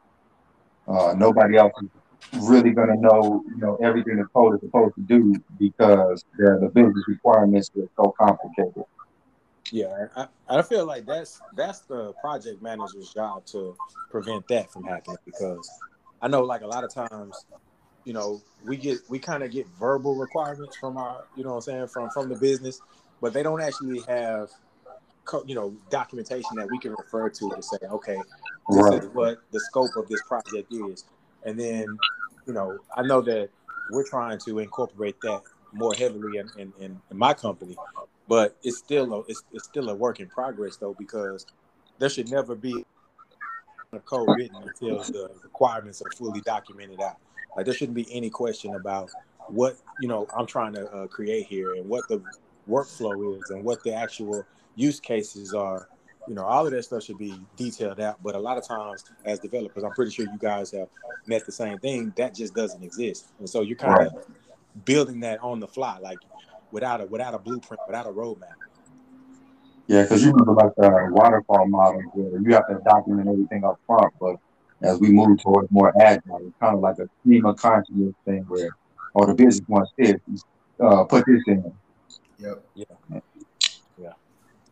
[0.86, 5.00] Uh, nobody else is really gonna know, you know, everything the code is supposed to
[5.02, 8.84] do because the, the business requirements are so complicated.
[9.72, 13.76] Yeah, I, I feel like that's that's the project manager's job to
[14.10, 15.70] prevent that from happening because
[16.20, 17.46] I know like a lot of times,
[18.04, 21.56] you know, we get we kind of get verbal requirements from our, you know, what
[21.56, 22.80] I'm saying from from the business,
[23.20, 24.50] but they don't actually have,
[25.46, 28.18] you know, documentation that we can refer to to say, okay,
[28.70, 29.02] this right.
[29.04, 31.04] is what the scope of this project is,
[31.44, 31.86] and then,
[32.46, 33.50] you know, I know that
[33.92, 37.76] we're trying to incorporate that more heavily in, in, in my company
[38.30, 41.46] but it's still a it's, it's still a work in progress though because
[41.98, 42.86] there should never be
[43.92, 47.16] a code written until the requirements are fully documented out.
[47.56, 49.10] Like there shouldn't be any question about
[49.48, 52.22] what you know I'm trying to uh, create here and what the
[52.68, 55.88] workflow is and what the actual use cases are.
[56.28, 58.22] You know, all of that stuff should be detailed out.
[58.22, 60.88] But a lot of times, as developers, I'm pretty sure you guys have
[61.26, 62.12] met the same thing.
[62.16, 64.24] That just doesn't exist, and so you're kind of right.
[64.84, 65.98] building that on the fly.
[65.98, 66.18] Like
[66.72, 68.54] without a without a blueprint, without a roadmap.
[69.86, 73.80] Yeah, because you remember like the waterfall model where you have to document everything up
[73.86, 74.36] front, but
[74.82, 78.44] as we move towards more agile, it's kind of like a stream of consciousness thing
[78.48, 78.70] where,
[79.14, 80.16] or oh, the business wants this,
[80.80, 81.72] uh, put this in.
[82.38, 82.64] Yep.
[82.74, 83.20] Yeah.
[83.98, 84.12] Yeah.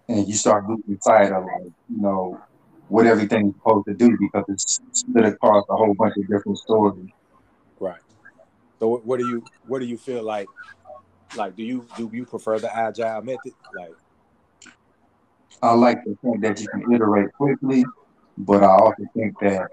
[0.08, 2.40] And you start losing sight of like, you know,
[2.88, 7.10] what everything's supposed to do because it's split across a whole bunch of different stories.
[7.78, 8.00] Right.
[8.78, 10.46] So what do you what do you feel like
[11.36, 13.52] like, do you do you prefer the agile method?
[13.74, 13.94] Like,
[15.62, 17.84] I like to think that you can iterate quickly,
[18.38, 19.68] but I also think that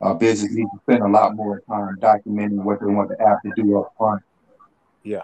[0.00, 3.42] a business needs to spend a lot more time documenting what they want the app
[3.42, 4.22] to do up front.
[5.04, 5.22] Yeah,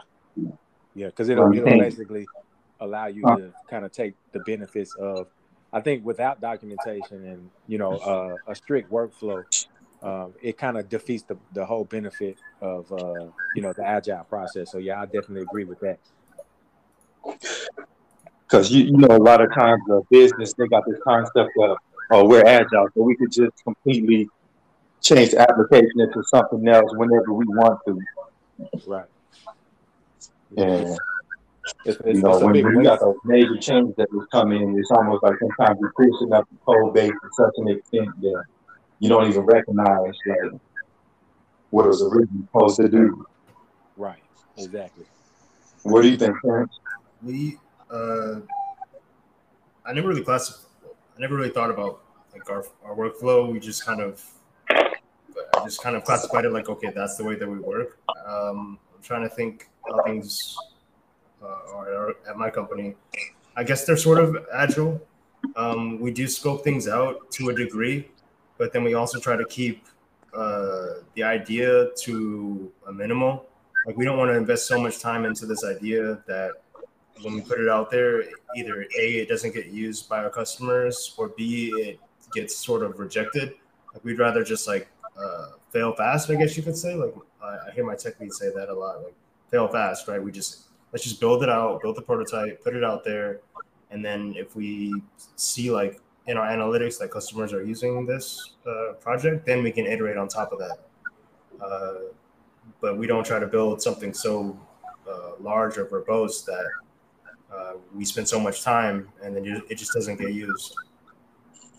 [0.94, 2.26] yeah, because it'll, it'll basically
[2.80, 5.26] allow you uh, to kind of take the benefits of.
[5.70, 9.44] I think without documentation and you know uh, a strict workflow,
[10.02, 14.24] um, it kind of defeats the, the whole benefit of uh, you know the agile
[14.24, 14.70] process.
[14.70, 15.98] So yeah, I definitely agree with that.
[18.44, 21.76] Because you, you know a lot of times the business they got this concept of
[22.10, 24.28] oh we're agile, so we could just completely
[25.00, 28.00] change the application into something else whenever we want to.
[28.86, 29.04] Right.
[30.56, 30.96] Yeah.
[31.84, 35.22] It's, it's, you know, when you got those major changes that was coming, it's almost
[35.22, 38.44] like sometimes you're pushing up the code base to such an extent that
[39.00, 40.60] you don't even recognize like
[41.70, 43.26] what it was originally supposed to do.
[43.96, 44.22] Right.
[44.56, 45.04] Exactly.
[45.82, 46.78] What do you think, Terrence?
[47.22, 47.58] We,
[47.90, 48.40] uh,
[49.86, 50.66] I never really classified.
[51.16, 53.50] I never really thought about like our, our workflow.
[53.50, 54.24] We just kind of,
[54.70, 57.98] I just kind of classified it like, okay, that's the way that we work.
[58.26, 60.56] Um, I'm trying to think how things
[61.42, 62.94] uh, are at my company.
[63.56, 65.00] I guess they're sort of agile.
[65.56, 68.08] Um, we do scope things out to a degree,
[68.58, 69.86] but then we also try to keep
[70.34, 73.46] uh, the idea to a minimal.
[73.86, 76.52] Like we don't want to invest so much time into this idea that
[77.22, 78.24] when we put it out there,
[78.56, 82.00] either a it doesn't get used by our customers, or b it
[82.34, 83.54] gets sort of rejected.
[83.94, 86.94] Like we'd rather just like uh, fail fast, I guess you could say.
[86.94, 89.02] Like I, I hear my tech lead say that a lot.
[89.02, 89.14] Like
[89.50, 90.22] fail fast, right?
[90.22, 93.40] We just let's just build it out, build the prototype, put it out there,
[93.90, 95.00] and then if we
[95.36, 99.86] see like in our analytics that customers are using this uh, project, then we can
[99.86, 100.78] iterate on top of that.
[101.60, 101.94] Uh,
[102.80, 104.56] but we don't try to build something so
[105.10, 106.66] uh, large or verbose that
[107.52, 110.74] uh, we spend so much time and then it just doesn't get used.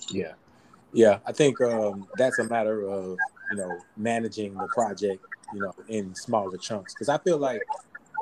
[0.09, 0.33] Yeah,
[0.93, 1.19] yeah.
[1.27, 3.17] I think um, that's a matter of
[3.51, 6.95] you know managing the project, you know, in smaller chunks.
[6.95, 7.61] Because I feel like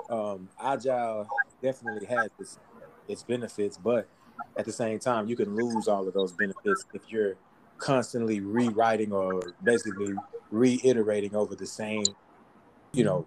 [0.10, 1.28] um, agile
[1.62, 2.60] definitely has its,
[3.08, 4.10] its benefits, but
[4.58, 7.36] at the same time, you can lose all of those benefits if you're
[7.78, 10.14] constantly rewriting or basically
[10.52, 12.04] reiterating over the same,
[12.94, 13.26] you know,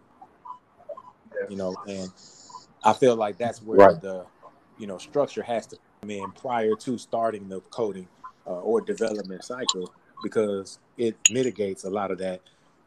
[1.49, 2.11] you know, and
[2.85, 4.01] I feel like that's where right.
[4.01, 4.27] the,
[4.79, 8.09] you know, structure has to come in prior to starting the coding
[8.46, 9.92] uh, or development cycle
[10.23, 12.40] because it mitigates a lot of that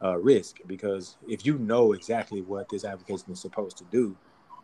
[0.04, 0.58] uh, risk.
[0.68, 4.16] Because if you know exactly what this application is supposed to do,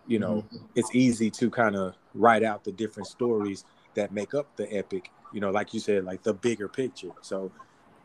[0.10, 0.66] you know, mm-hmm.
[0.76, 5.12] it's easy to kind of write out the different stories that make up the epic,
[5.32, 7.12] you know, like you said, like the bigger picture.
[7.22, 7.52] So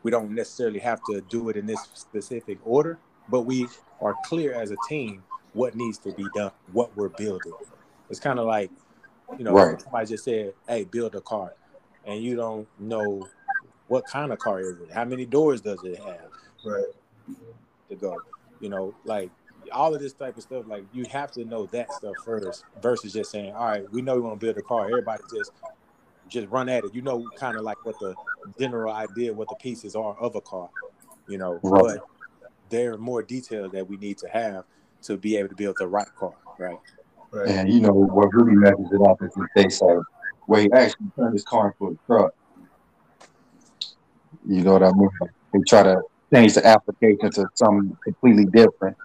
[0.03, 3.67] we don't necessarily have to do it in this specific order, but we
[4.01, 7.53] are clear as a team what needs to be done, what we're building.
[8.11, 8.69] It's kind of like,
[9.39, 9.81] you know, right.
[9.81, 11.55] somebody just said, hey, build a car.
[12.05, 13.27] And you don't know
[13.87, 14.91] what kind of car is it?
[14.93, 16.29] How many doors does it have?
[16.63, 16.83] Right.
[17.89, 18.17] To go.
[18.59, 19.31] You know, like
[19.71, 23.13] all of this type of stuff, like you have to know that stuff first versus
[23.13, 24.85] just saying, all right, we know we want to build a car.
[24.85, 25.51] Everybody just
[26.27, 26.95] just run at it.
[26.95, 28.15] You know, kind of like what the
[28.59, 30.69] general idea, what the pieces are of a car,
[31.27, 31.99] you know, right.
[31.99, 32.07] but
[32.69, 34.65] there are more details that we need to have
[35.03, 36.77] to be able to build the right car, right?
[37.31, 37.47] right.
[37.47, 39.97] And you know what really messes it up is if they say,
[40.47, 42.33] "Well, he actually turned this car into a truck."
[44.47, 45.09] You know what I mean?
[45.53, 46.01] They try to
[46.33, 48.97] change the application to something completely different.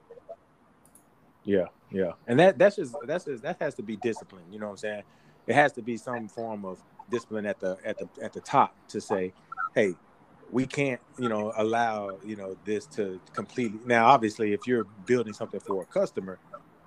[1.45, 4.45] Yeah, yeah, and that that's just that's just, that has to be discipline.
[4.51, 5.03] You know what I'm saying?
[5.47, 6.79] It has to be some form of
[7.11, 9.33] discipline at the at the at the top to say,
[9.75, 9.95] hey,
[10.51, 13.81] we can't you know allow you know this to completely.
[13.87, 16.39] Now, obviously, if you're building something for a customer,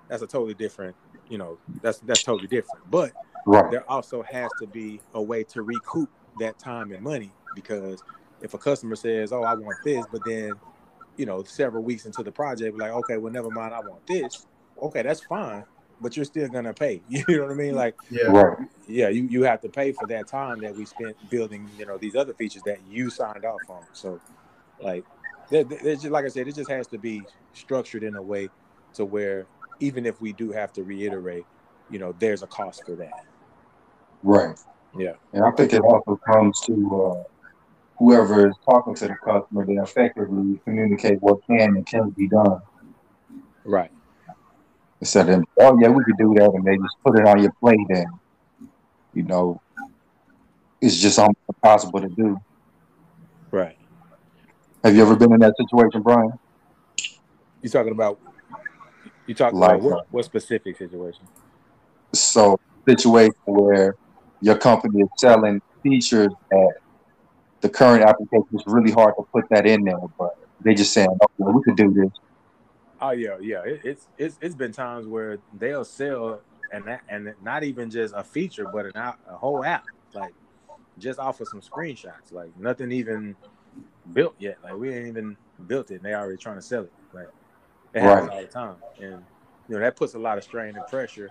[0.08, 0.96] that's a totally different.
[1.28, 2.90] You know, that's that's totally different.
[2.90, 3.12] But
[3.46, 3.70] right.
[3.70, 8.02] there also has to be a way to recoup that time and money because
[8.40, 10.52] if a customer says, "Oh, I want this," but then
[11.16, 14.46] you know, several weeks into the project, like, okay, well, never mind, I want this.
[14.80, 15.64] Okay, that's fine,
[16.00, 17.02] but you're still gonna pay.
[17.08, 17.74] You know what I mean?
[17.74, 18.58] Like, yeah, right.
[18.88, 21.98] yeah, you you have to pay for that time that we spent building, you know,
[21.98, 23.82] these other features that you signed off on.
[23.92, 24.20] So,
[24.82, 25.04] like,
[25.50, 27.22] there's just like I said, it just has to be
[27.52, 28.48] structured in a way
[28.94, 29.46] to where
[29.80, 31.44] even if we do have to reiterate,
[31.90, 33.26] you know, there's a cost for that.
[34.22, 34.56] Right.
[34.96, 35.14] Yeah.
[35.32, 37.22] And I think it also comes to uh,
[37.98, 42.60] whoever is talking to the customer, they effectively communicate what can and can't be done.
[43.64, 43.90] Right.
[45.00, 47.52] Instead of, oh yeah, we could do that, and they just put it on your
[47.60, 48.06] plate, and
[49.12, 49.60] you know,
[50.80, 52.38] it's just almost impossible to do.
[53.50, 53.76] Right.
[54.82, 56.32] Have you ever been in that situation, Brian?
[57.62, 58.18] You talking about?
[59.26, 61.26] You talking like, about what, what specific situation?
[62.12, 63.96] So, situation where
[64.40, 66.74] your company is selling features that
[67.64, 71.08] the current application is really hard to put that in there, but they just saying,
[71.08, 72.10] "Okay, we could do this."
[73.00, 73.62] Oh yeah, yeah.
[73.64, 78.12] It, it's it's it's been times where they'll sell and that, and not even just
[78.14, 80.34] a feature, but an a whole app, like
[80.98, 83.34] just off of some screenshots, like nothing even
[84.12, 84.58] built yet.
[84.62, 85.34] Like we ain't even
[85.66, 86.92] built it, and they already trying to sell it.
[87.14, 87.28] Like
[87.94, 88.34] it happens right.
[88.36, 89.24] all the time, and
[89.68, 91.30] you know that puts a lot of strain and pressure.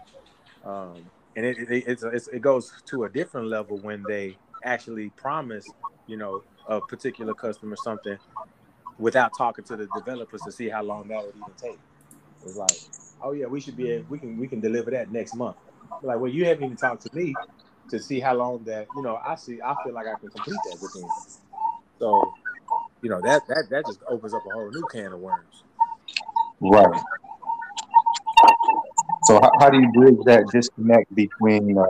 [0.65, 5.09] Um, and it, it, it's, it's, it goes to a different level when they actually
[5.11, 5.73] promise
[6.07, 8.17] you know, a particular customer something
[8.99, 11.79] without talking to the developers to see how long that would even take.
[12.45, 12.77] It's like,
[13.21, 15.57] oh yeah, we should be we can we can deliver that next month.
[16.01, 17.35] Like, well, you haven't even talked to me
[17.89, 19.19] to see how long that you know.
[19.25, 19.59] I see.
[19.63, 21.09] I feel like I can complete that within.
[21.99, 22.33] So,
[23.01, 25.63] you know that that that just opens up a whole new can of worms.
[26.59, 27.01] Right.
[29.25, 31.83] So how, how do you bridge that disconnect between, uh,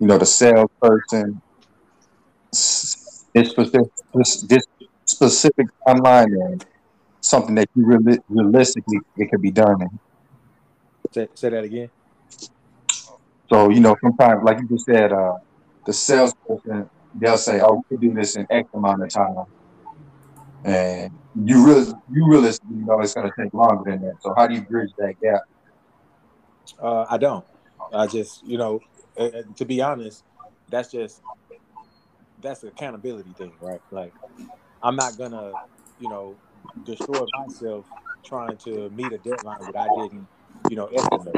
[0.00, 1.40] you know, the salesperson
[2.52, 4.62] this specific this, this
[5.06, 6.64] specific timeline and
[7.20, 9.98] something that you really realistically it could be done in.
[11.12, 11.90] Say, say that again.
[13.48, 15.34] So you know, sometimes, like you just said, uh,
[15.86, 19.44] the salesperson they'll say, "Oh, we can do this in X amount of time,"
[20.64, 21.12] and
[21.44, 24.22] you really, you realistically know it's going to take longer than that.
[24.22, 25.42] So how do you bridge that gap?
[26.80, 27.44] Uh, I don't.
[27.92, 28.80] I just, you know,
[29.18, 30.24] uh, to be honest,
[30.70, 31.20] that's just
[32.42, 33.80] that's accountability thing, right?
[33.90, 34.12] Like
[34.82, 35.52] I'm not gonna,
[35.98, 36.36] you know,
[36.84, 37.86] destroy myself
[38.24, 40.26] trying to meet a deadline that I didn't,
[40.68, 41.36] you know, estimate.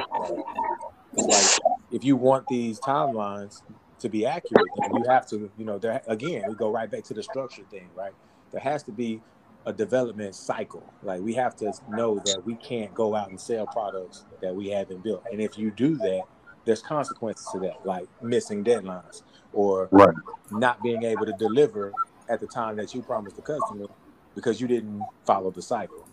[1.15, 1.45] It's like
[1.91, 3.63] if you want these timelines
[4.01, 7.05] to be accurate, then you have to, you know, there again, we go right back
[7.05, 8.13] to the structure thing, right?
[8.51, 9.21] There has to be
[9.67, 10.93] a development cycle.
[11.03, 14.69] Like we have to know that we can't go out and sell products that we
[14.69, 15.25] haven't built.
[15.31, 16.25] And if you do that,
[16.65, 19.23] there's consequences to that, like missing deadlines
[19.55, 20.15] or right.
[20.51, 21.93] not being able to deliver
[22.29, 23.87] at the time that you promised the customer
[24.35, 26.07] because you didn't follow the cycle.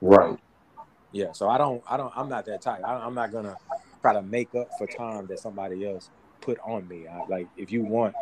[0.00, 0.38] Right.
[1.12, 1.32] Yeah.
[1.32, 1.82] So I don't.
[1.88, 2.12] I don't.
[2.16, 2.82] I'm not that type.
[2.84, 3.56] I, am not gonna
[4.00, 6.10] try to make up for time that somebody else
[6.40, 7.06] put on me.
[7.06, 8.14] I, like if you want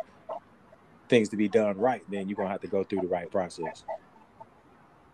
[1.07, 3.83] things to be done right, then you're gonna have to go through the right process.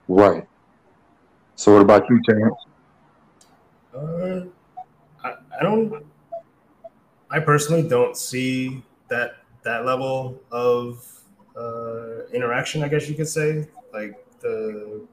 [0.08, 0.48] Right.
[1.56, 2.56] So what about you, Terrence?
[3.96, 4.42] Uh,
[5.24, 6.06] I, I don't
[7.30, 11.06] I personally don't see that that level of
[11.56, 12.84] uh, interaction.
[12.84, 15.06] I guess you could say, like the.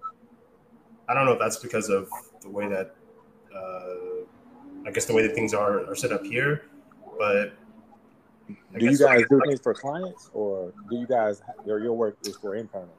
[1.08, 2.08] I don't know if that's because of
[2.40, 2.94] the way that,
[3.54, 4.24] uh,
[4.86, 6.66] I guess the way that things are are set up here,
[7.18, 7.52] but.
[8.74, 12.18] I do you guys do things for clients, or do you guys your your work
[12.26, 12.94] is for internal?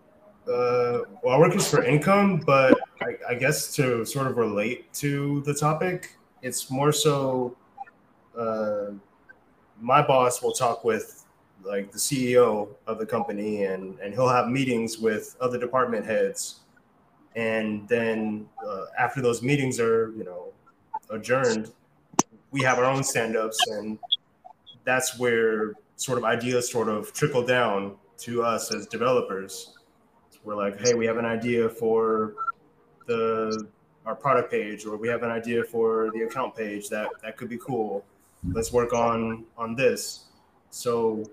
[0.47, 4.91] Uh, well, our work is for income, but I, I guess to sort of relate
[4.93, 7.55] to the topic, it's more so
[8.38, 8.92] uh,
[9.80, 11.26] my boss will talk with
[11.64, 16.62] like the CEO of the company and and he'll have meetings with other department heads
[17.36, 20.54] and then uh, after those meetings are you know
[21.10, 21.72] adjourned,
[22.52, 24.00] we have our own stand-ups, and
[24.84, 29.74] that's where sort of ideas sort of trickle down to us as developers.
[30.44, 32.36] We're like, hey, we have an idea for
[33.08, 33.68] the
[34.06, 37.50] our product page, or we have an idea for the account page that that could
[37.50, 38.06] be cool.
[38.52, 40.26] Let's work on on this.
[40.70, 41.24] So,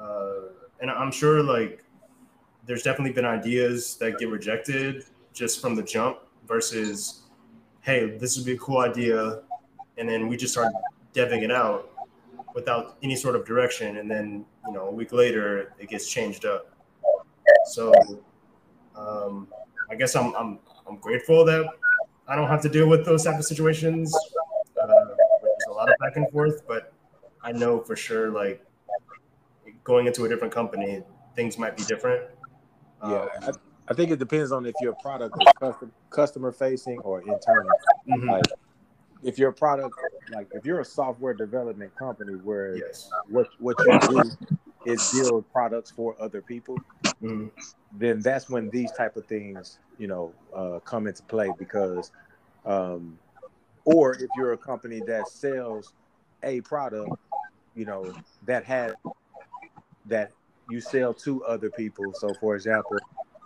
[0.00, 1.84] uh, and I'm sure like
[2.66, 7.22] there's definitely been ideas that get rejected just from the jump versus,
[7.80, 9.42] hey, this would be a cool idea,
[9.98, 10.72] and then we just start
[11.14, 11.90] deving it out
[12.54, 16.44] without any sort of direction, and then you know a week later it gets changed
[16.44, 16.70] up.
[17.66, 17.92] So
[18.96, 19.48] um,
[19.90, 20.58] I guess I'm I'm
[20.88, 21.66] I'm grateful that
[22.28, 24.14] I don't have to deal with those type of situations.
[25.80, 26.92] Lot of back and forth, but
[27.42, 28.62] I know for sure like
[29.82, 31.02] going into a different company,
[31.34, 32.22] things might be different.
[33.02, 33.50] Yeah, um, I,
[33.88, 37.70] I, think it depends on if your product is custom, customer facing or internal.
[38.06, 38.28] Mm-hmm.
[38.28, 38.44] Like
[39.22, 39.94] if your product,
[40.34, 43.10] like if you're a software development company where yes.
[43.28, 44.30] what what you do
[44.84, 47.46] is build products for other people, mm-hmm.
[47.92, 52.12] then that's when these type of things, you know, uh, come into play because,
[52.66, 53.18] um,
[53.94, 55.92] or if you're a company that sells
[56.42, 57.10] a product,
[57.74, 58.12] you know,
[58.46, 58.94] that has
[60.06, 60.32] that
[60.68, 62.12] you sell to other people.
[62.14, 62.96] So, for example,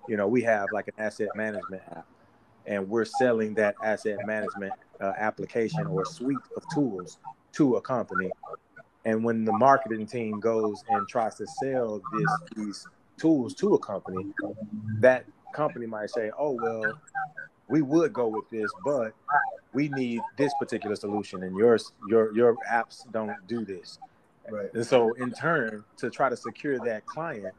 [0.09, 2.07] you know, we have like an asset management app,
[2.67, 7.19] and we're selling that asset management uh, application or suite of tools
[7.53, 8.31] to a company.
[9.05, 12.87] And when the marketing team goes and tries to sell this these
[13.19, 14.27] tools to a company,
[15.01, 15.25] that
[15.55, 16.99] company might say, "Oh well,
[17.69, 19.13] we would go with this, but
[19.73, 23.99] we need this particular solution, and yours your your apps don't do this."
[24.51, 24.73] Right.
[24.75, 27.55] And so, in turn, to try to secure that client,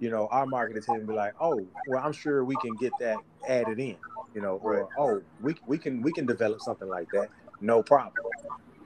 [0.00, 3.18] you know, our marketing team be like, "Oh, well, I'm sure we can get that
[3.46, 3.96] added in."
[4.34, 4.86] you know, or right.
[4.98, 7.28] oh, we we can we can develop something like that,
[7.60, 8.12] no problem.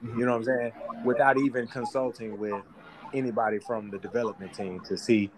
[0.05, 0.19] Mm-hmm.
[0.19, 0.71] You know what I'm saying?
[1.03, 2.63] Without even consulting with
[3.13, 5.31] anybody from the development team to see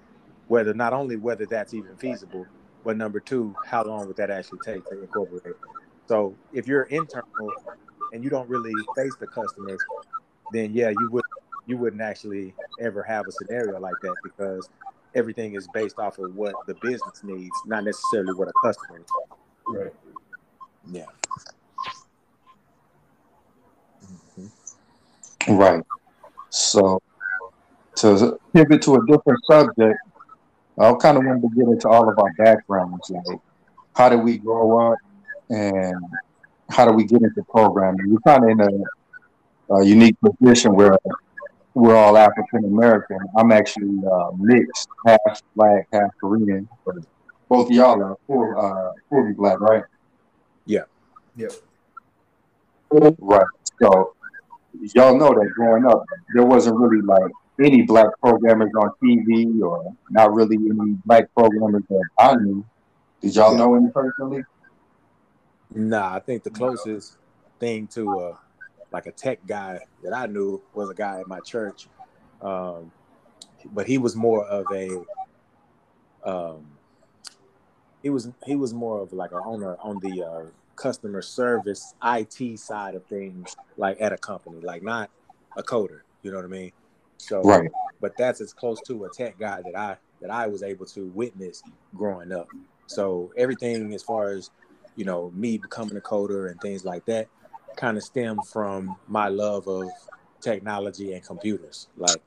[0.48, 2.46] whether not only whether that's even feasible,
[2.84, 5.56] but number two, how long would that actually take to incorporate?
[6.08, 7.54] So if you're internal
[8.14, 9.80] and you don't really face the customers,
[10.52, 11.24] then yeah, you would
[11.68, 14.70] you wouldn't actually ever have a scenario like that because
[15.14, 19.12] everything is based off of what the business needs, not necessarily what a customer needs.
[19.68, 19.94] Right.
[20.92, 21.06] Yeah.
[24.40, 25.56] Mm-hmm.
[25.56, 25.84] Right.
[26.50, 27.02] So
[27.96, 30.00] to pivot to a different subject,
[30.80, 33.40] I kind of wanted to get into all of our backgrounds, like
[33.96, 34.98] how did we grow up
[35.50, 35.96] and
[36.70, 38.10] how do we get into programming?
[38.10, 40.98] We're kind of in a, a unique position where
[41.74, 43.20] we're all African American.
[43.38, 46.96] I'm actually uh, mixed, half black, half Korean, but
[47.50, 49.84] both of y'all are full, uh, fully black, right?
[50.66, 50.84] Yeah.
[51.36, 51.52] Yep.
[53.20, 53.46] Right.
[53.82, 54.14] So
[54.96, 56.04] y'all know that growing up,
[56.34, 57.32] there wasn't really like
[57.64, 62.66] any black programmers on TV or not really any black programmers that I knew.
[63.22, 64.43] Did y'all know any personally?
[65.74, 67.18] Nah, I think the closest
[67.59, 68.39] thing to a
[68.91, 71.88] like a tech guy that I knew was a guy at my church,
[72.41, 72.91] um,
[73.72, 75.03] but he was more of a
[76.24, 76.66] um,
[78.03, 80.45] he was he was more of like a owner on the uh,
[80.76, 85.09] customer service IT side of things, like at a company, like not
[85.55, 86.01] a coder.
[86.24, 86.72] You know what I mean?
[87.22, 87.70] So, right.
[88.00, 91.08] But that's as close to a tech guy that I that I was able to
[91.08, 91.62] witness
[91.96, 92.48] growing up.
[92.88, 94.50] So everything as far as
[94.96, 97.28] you know me becoming a coder and things like that
[97.78, 99.88] kind of stem from my love of
[100.42, 102.22] technology and computers like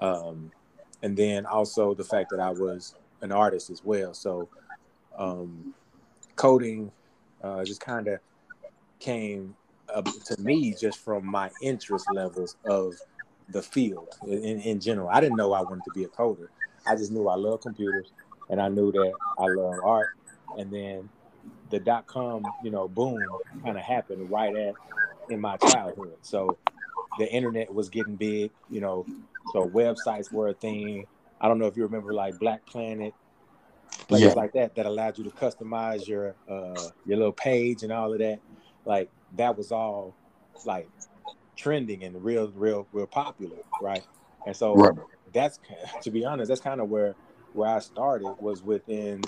[0.00, 0.50] um
[1.02, 4.48] and then also the fact that I was an artist as well so
[5.16, 5.74] um,
[6.36, 6.90] coding
[7.42, 8.20] uh, just kind of
[8.98, 9.54] came
[9.94, 12.94] up to me just from my interest levels of
[13.48, 15.08] the field in, in general.
[15.08, 16.48] I didn't know I wanted to be a coder.
[16.86, 18.12] I just knew I love computers
[18.48, 20.10] and I knew that I love art.
[20.58, 21.08] And then
[21.70, 23.20] the dot com, you know, boom
[23.64, 24.74] kind of happened right at
[25.28, 26.16] in my childhood.
[26.22, 26.56] So
[27.18, 29.06] the internet was getting big, you know,
[29.52, 31.06] so websites were a thing.
[31.40, 33.14] I don't know if you remember like Black Planet
[34.08, 34.32] places yeah.
[34.32, 38.18] like that that allowed you to customize your uh your little page and all of
[38.18, 38.40] that
[38.84, 40.14] like that was all
[40.64, 40.88] like
[41.56, 44.04] trending and real real real popular right
[44.46, 44.94] and so right.
[45.32, 45.58] that's
[46.02, 47.14] to be honest that's kind of where
[47.52, 49.22] where i started was within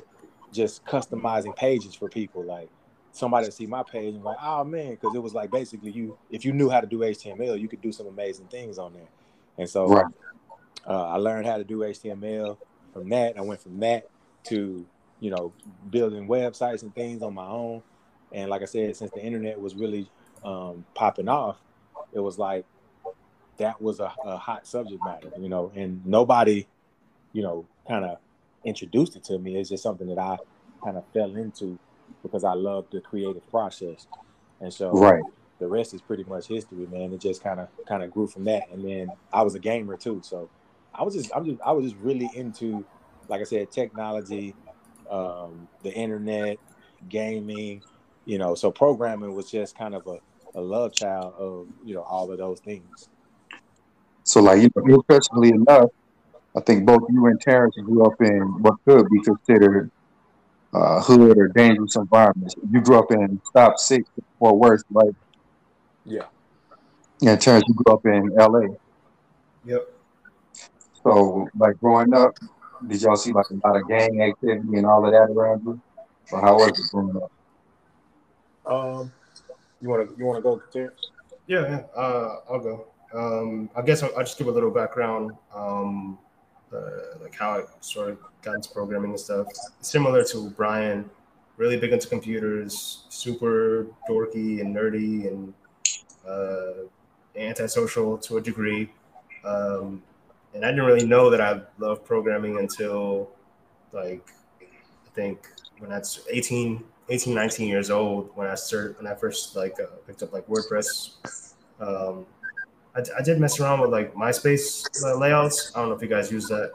[0.53, 2.69] just customizing pages for people like
[3.13, 6.45] somebody see my page and like oh man because it was like basically you if
[6.45, 9.09] you knew how to do html you could do some amazing things on there
[9.57, 10.05] and so right.
[10.87, 12.57] uh, i learned how to do html
[12.93, 14.09] from that i went from that
[14.45, 14.87] to
[15.21, 15.53] you know,
[15.91, 17.83] building websites and things on my own.
[18.33, 20.11] And like I said, since the internet was really
[20.45, 21.57] um, popping off,
[22.13, 22.65] it was like
[23.59, 26.67] that was a, a hot subject matter, you know, and nobody,
[27.33, 28.19] you know, kind of
[28.65, 29.57] introduced it to me.
[29.57, 30.39] It's just something that I
[30.85, 31.79] kind of fell into
[32.23, 34.07] because I love the creative process.
[34.61, 35.23] And so Right.
[35.59, 37.13] the rest is pretty much history, man.
[37.13, 38.71] It just kind of kind of grew from that.
[38.71, 40.51] And then I was a gamer too, so
[40.95, 42.87] I was just I'm just I was just really into,
[43.29, 44.57] like I said, technology,
[45.11, 46.59] um, the internet,
[47.09, 47.83] gaming,
[48.25, 48.55] you know.
[48.55, 50.19] So programming was just kind of a,
[50.55, 53.09] a love child of you know all of those things.
[54.25, 55.91] So, like, you know, interestingly enough,
[56.55, 59.91] I think both you and Terrence grew up in what could be considered
[60.75, 62.55] uh, hood or dangerous environments.
[62.71, 65.15] You grew up in Stop Six or worse, right?
[66.05, 66.25] Yeah.
[67.21, 68.75] Yeah, Terrence, you grew up in LA.
[69.65, 69.89] Yep.
[71.03, 72.33] So, like, growing up,
[72.87, 75.81] did y'all see like a lot of gang activity and all of that around you?
[76.33, 77.33] Or how was it growing up?
[78.67, 79.13] Um,
[79.81, 81.11] you want to you want to go, Terrence?
[81.47, 81.83] Yeah.
[81.97, 82.87] Uh, I'll go.
[83.15, 86.19] Um, I guess I'll, I'll just give a little background, um,
[86.73, 89.47] uh, like how I sort of got into programming and stuff.
[89.81, 91.09] Similar to Brian,
[91.57, 95.55] really big into computers, super dorky and nerdy and
[96.29, 96.87] uh,
[97.37, 98.91] antisocial to a degree.
[99.45, 100.03] Um,
[100.55, 103.31] and I didn't really know that I loved programming until
[103.93, 104.29] like
[104.61, 105.49] I think
[105.79, 109.75] when I was 18, 18, 19 years old when I started when I first like
[109.81, 111.15] uh, picked up like WordPress.
[111.81, 112.27] Um,
[112.95, 115.73] I, I did mess around with like MySpace uh, layouts.
[115.75, 116.73] I don't know if you guys use that.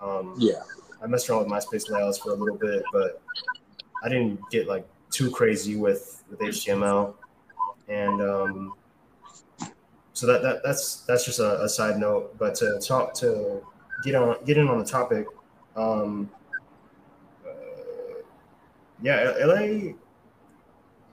[0.00, 0.62] Um, Yeah.
[1.02, 3.20] I messed around with MySpace layouts for a little bit, but
[4.02, 7.14] I didn't get like too crazy with with HTML.
[7.88, 8.74] And um,
[10.12, 12.38] so that, that that's that's just a, a side note.
[12.38, 13.62] But to talk to
[14.04, 15.26] get on get in on the topic,
[15.76, 16.30] um,
[19.04, 19.92] yeah, LA,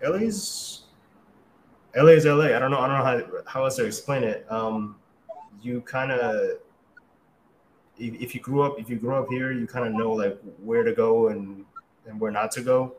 [0.02, 0.84] LA's
[1.96, 2.56] LA is LA.
[2.56, 2.80] I don't know.
[2.80, 4.50] I don't know how how else to explain it.
[4.50, 4.96] Um,
[5.62, 6.60] you kind of
[7.98, 10.40] if, if you grew up if you grew up here, you kind of know like
[10.64, 11.66] where to go and
[12.08, 12.96] and where not to go,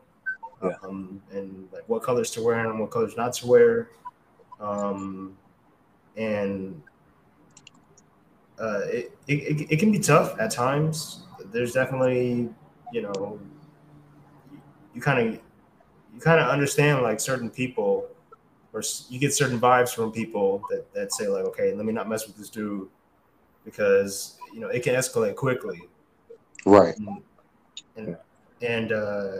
[0.63, 0.73] Yeah.
[0.83, 3.89] um, and like what colors to wear and what colors not to wear,
[4.59, 5.35] um,
[6.15, 6.81] and
[8.59, 11.23] uh, it, it it can be tough at times.
[11.51, 12.53] There's definitely
[12.91, 13.39] you know
[14.93, 15.33] you kind of
[16.13, 18.07] you kind of understand like certain people
[18.73, 22.07] or you get certain vibes from people that, that say like okay let me not
[22.09, 22.87] mess with this dude
[23.65, 25.81] because you know it can escalate quickly
[26.65, 26.95] Right.
[27.95, 28.17] and
[28.61, 29.35] and uh,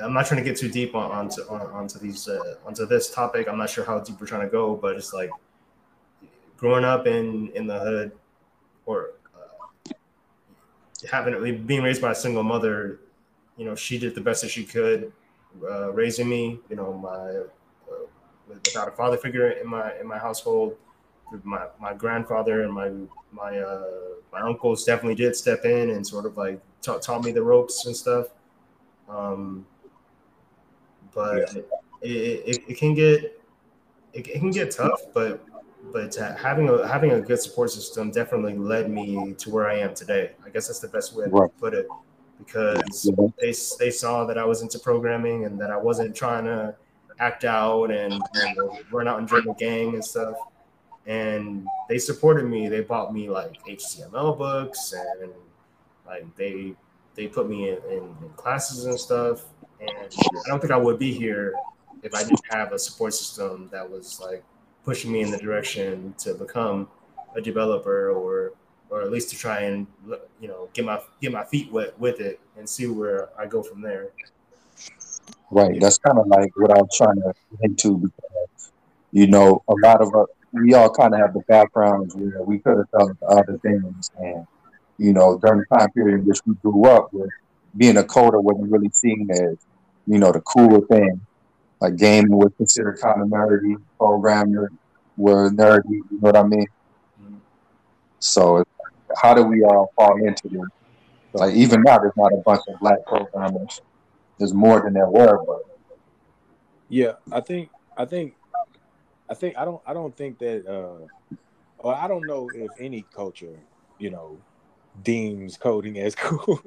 [0.00, 3.12] I'm not trying to get too deep on onto on, onto these uh, onto this
[3.12, 3.48] topic.
[3.48, 5.30] I'm not sure how deep we're trying to go, but it's like
[6.56, 8.12] growing up in in the hood
[8.86, 9.92] or uh,
[11.10, 13.00] having being raised by a single mother.
[13.60, 15.12] You know, she did the best that she could
[15.62, 16.60] uh, raising me.
[16.70, 17.10] You know, my
[17.92, 18.06] uh,
[18.48, 20.78] without a father figure in my in my household.
[21.44, 22.90] My my grandfather and my
[23.30, 27.32] my uh, my uncles definitely did step in and sort of like ta- taught me
[27.32, 28.28] the ropes and stuff.
[29.10, 29.66] Um,
[31.14, 31.68] but it,
[32.00, 33.24] it, it can get
[34.14, 35.44] it, it can get tough, but
[35.92, 39.94] but having a having a good support system definitely led me to where I am
[39.94, 40.32] today.
[40.46, 41.52] I guess that's the best way Right.
[41.52, 41.86] to put it
[42.44, 43.26] because Yeah.
[43.40, 46.74] they they saw that I was into programming and that I wasn't trying to
[47.18, 48.22] act out and,
[48.90, 50.36] run out and join a gang and stuff.
[51.06, 52.68] And they supported me.
[52.68, 55.30] They bought me like HTML books and
[56.06, 56.74] like they
[57.14, 59.44] they put me in, in, in classes and stuff.
[59.80, 61.54] And I don't think I would be here
[62.02, 64.42] if I didn't have a support system that was like
[64.84, 66.88] pushing me in the direction to become
[67.36, 68.52] a developer or
[68.90, 69.86] or at least to try and
[70.40, 73.62] you know get my get my feet wet with it and see where I go
[73.62, 74.10] from there.
[75.50, 75.80] Right.
[75.80, 78.72] That's kind of like what I'm trying to get into because,
[79.10, 82.58] you know, a lot of us, we all kind of have the backgrounds where we
[82.58, 84.10] could have done other things.
[84.18, 84.46] And,
[84.98, 87.30] you know, during the time period in which we grew up with,
[87.76, 89.56] being a coder wasn't really seen as,
[90.06, 91.20] you know, the cooler thing.
[91.80, 94.68] Like gaming was considered kind of nerdy, programming
[95.16, 96.66] were nerdy, you know what I mean?
[97.22, 97.36] Mm-hmm.
[98.18, 98.70] So it's
[99.20, 100.68] how do we all fall into this?
[101.32, 103.80] Like even now, there's not a bunch of black programmers.
[104.38, 105.62] There's more than there were, but
[106.88, 108.34] Yeah, I think I think
[109.28, 111.06] I think I don't I don't think that uh
[111.78, 113.58] or I don't know if any culture,
[113.98, 114.38] you know,
[115.02, 116.60] deems coding as cool,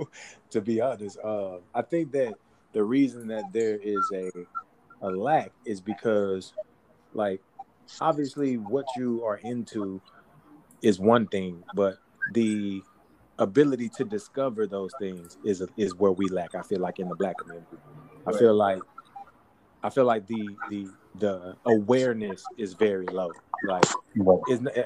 [0.51, 1.17] to be honest.
[1.23, 2.35] Uh I think that
[2.73, 4.31] the reason that there is a
[5.01, 6.53] a lack is because
[7.13, 7.41] like
[7.99, 10.01] obviously what you are into
[10.81, 11.97] is one thing, but
[12.31, 12.81] the
[13.39, 16.55] ability to discover those things is is where we lack.
[16.55, 17.77] I feel like in the black community,
[18.27, 18.81] I feel like
[19.83, 23.31] I feel like the the the awareness is very low.
[23.65, 23.85] Like,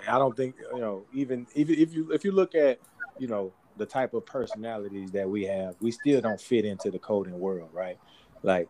[0.07, 2.79] I don't think you know even even if you if you look at
[3.19, 6.97] you know the type of personalities that we have, we still don't fit into the
[6.97, 7.99] coding world, right?
[8.41, 8.67] Like,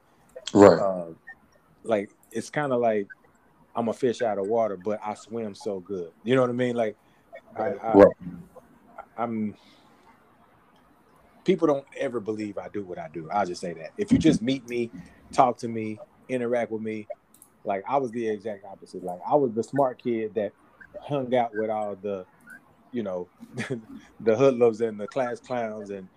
[0.53, 0.79] right.
[0.79, 1.15] Um,
[1.83, 3.07] like it's kind of like
[3.75, 6.11] I'm a fish out of water, but I swim so good.
[6.23, 6.75] You know what I mean?
[6.75, 6.97] Like,
[7.55, 8.17] I, I, right.
[9.17, 9.55] I'm.
[11.43, 13.29] People don't ever believe I do what I do.
[13.31, 13.91] I'll just say that.
[13.97, 14.91] If you just meet me,
[15.31, 15.97] talk to me,
[16.27, 17.07] interact with me,
[17.67, 19.03] like I was the exact opposite.
[19.03, 20.53] Like I was the smart kid that
[21.01, 22.25] hung out with all the,
[22.91, 23.27] you know,
[24.21, 26.07] the hoodlums and the class clowns, and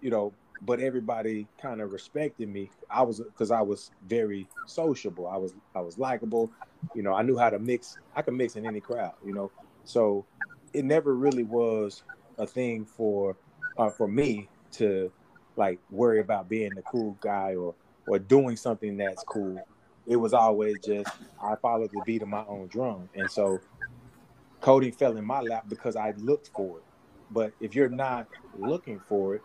[0.00, 0.32] you know,
[0.62, 2.70] but everybody kind of respected me.
[2.88, 5.26] I was because I was very sociable.
[5.26, 6.50] I was I was likable.
[6.94, 7.98] You know, I knew how to mix.
[8.14, 9.14] I could mix in any crowd.
[9.24, 9.50] You know,
[9.84, 10.24] so
[10.72, 12.04] it never really was
[12.40, 13.36] a thing for
[13.78, 15.12] uh, for me to
[15.56, 17.74] like worry about being the cool guy or
[18.06, 19.62] or doing something that's cool.
[20.06, 21.08] It was always just
[21.42, 23.60] I followed the beat of my own drum, and so
[24.60, 26.84] coding fell in my lap because I looked for it.
[27.30, 28.26] But if you're not
[28.58, 29.42] looking for it,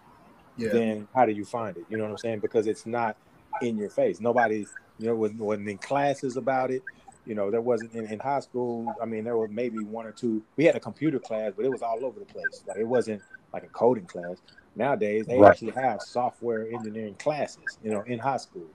[0.57, 0.69] yeah.
[0.69, 1.85] then how do you find it?
[1.89, 2.39] You know what I'm saying?
[2.39, 3.15] Because it's not
[3.61, 4.19] in your face.
[4.19, 6.81] Nobody's you know, wasn't, wasn't in classes about it.
[7.25, 8.93] You know, there wasn't in, in high school.
[9.01, 10.43] I mean, there was maybe one or two.
[10.55, 12.63] We had a computer class, but it was all over the place.
[12.67, 13.21] Like it wasn't
[13.53, 14.37] like a coding class.
[14.75, 15.49] Nowadays, they right.
[15.49, 17.79] actually have software engineering classes.
[17.83, 18.67] You know, in high school,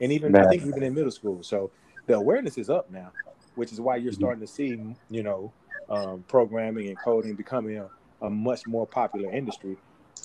[0.00, 0.46] and even Man.
[0.46, 1.42] I think even in middle school.
[1.42, 1.70] So
[2.06, 3.12] the awareness is up now,
[3.54, 4.20] which is why you're mm-hmm.
[4.20, 4.80] starting to see,
[5.10, 5.52] you know,
[5.88, 7.88] um, programming and coding becoming a,
[8.22, 9.76] a much more popular industry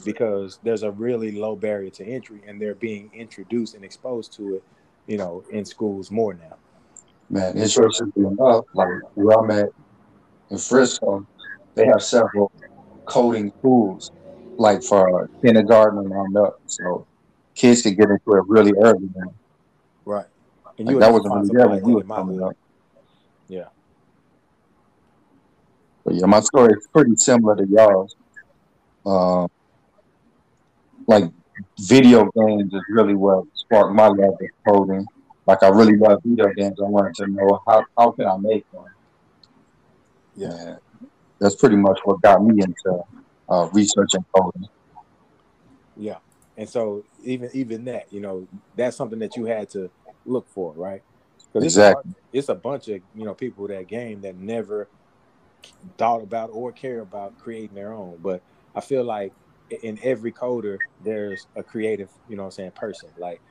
[0.06, 4.56] because there's a really low barrier to entry and they're being introduced and exposed to
[4.56, 4.64] it,
[5.08, 6.56] you know, in schools more now.
[7.30, 9.70] Man, interestingly enough, like where I'm at
[10.50, 11.28] in Frisco,
[11.76, 12.52] they have several
[13.06, 14.12] coding schools,
[14.58, 16.60] like for kindergarten and on up.
[16.68, 17.06] So
[17.54, 19.34] kids can get into it really early now.
[20.06, 20.26] Right.
[20.78, 22.56] And like that wasn't really there when we were coming up.
[23.50, 23.66] Yeah.
[26.06, 28.16] But yeah, my story is pretty similar to y'all's.
[29.06, 29.50] Um,
[31.08, 31.26] like
[31.80, 35.06] video games is really what sparked my love of coding.
[35.48, 36.78] Like I really love video games.
[36.80, 38.92] I wanted to know how how can I make one.
[40.36, 40.76] Yeah,
[41.40, 43.02] that's pretty much what got me into
[43.50, 44.68] uh, researching coding.
[45.96, 46.18] Yeah,
[46.58, 49.90] and so even even that, you know, that's something that you had to
[50.26, 51.02] look for, right?
[51.52, 52.12] Because exactly.
[52.12, 54.90] it's, it's a bunch of you know people that game that never
[55.98, 58.20] thought about or care about creating their own.
[58.22, 58.42] But
[58.76, 59.32] I feel like
[59.84, 63.42] in every coder there's a creative you know i'm saying person like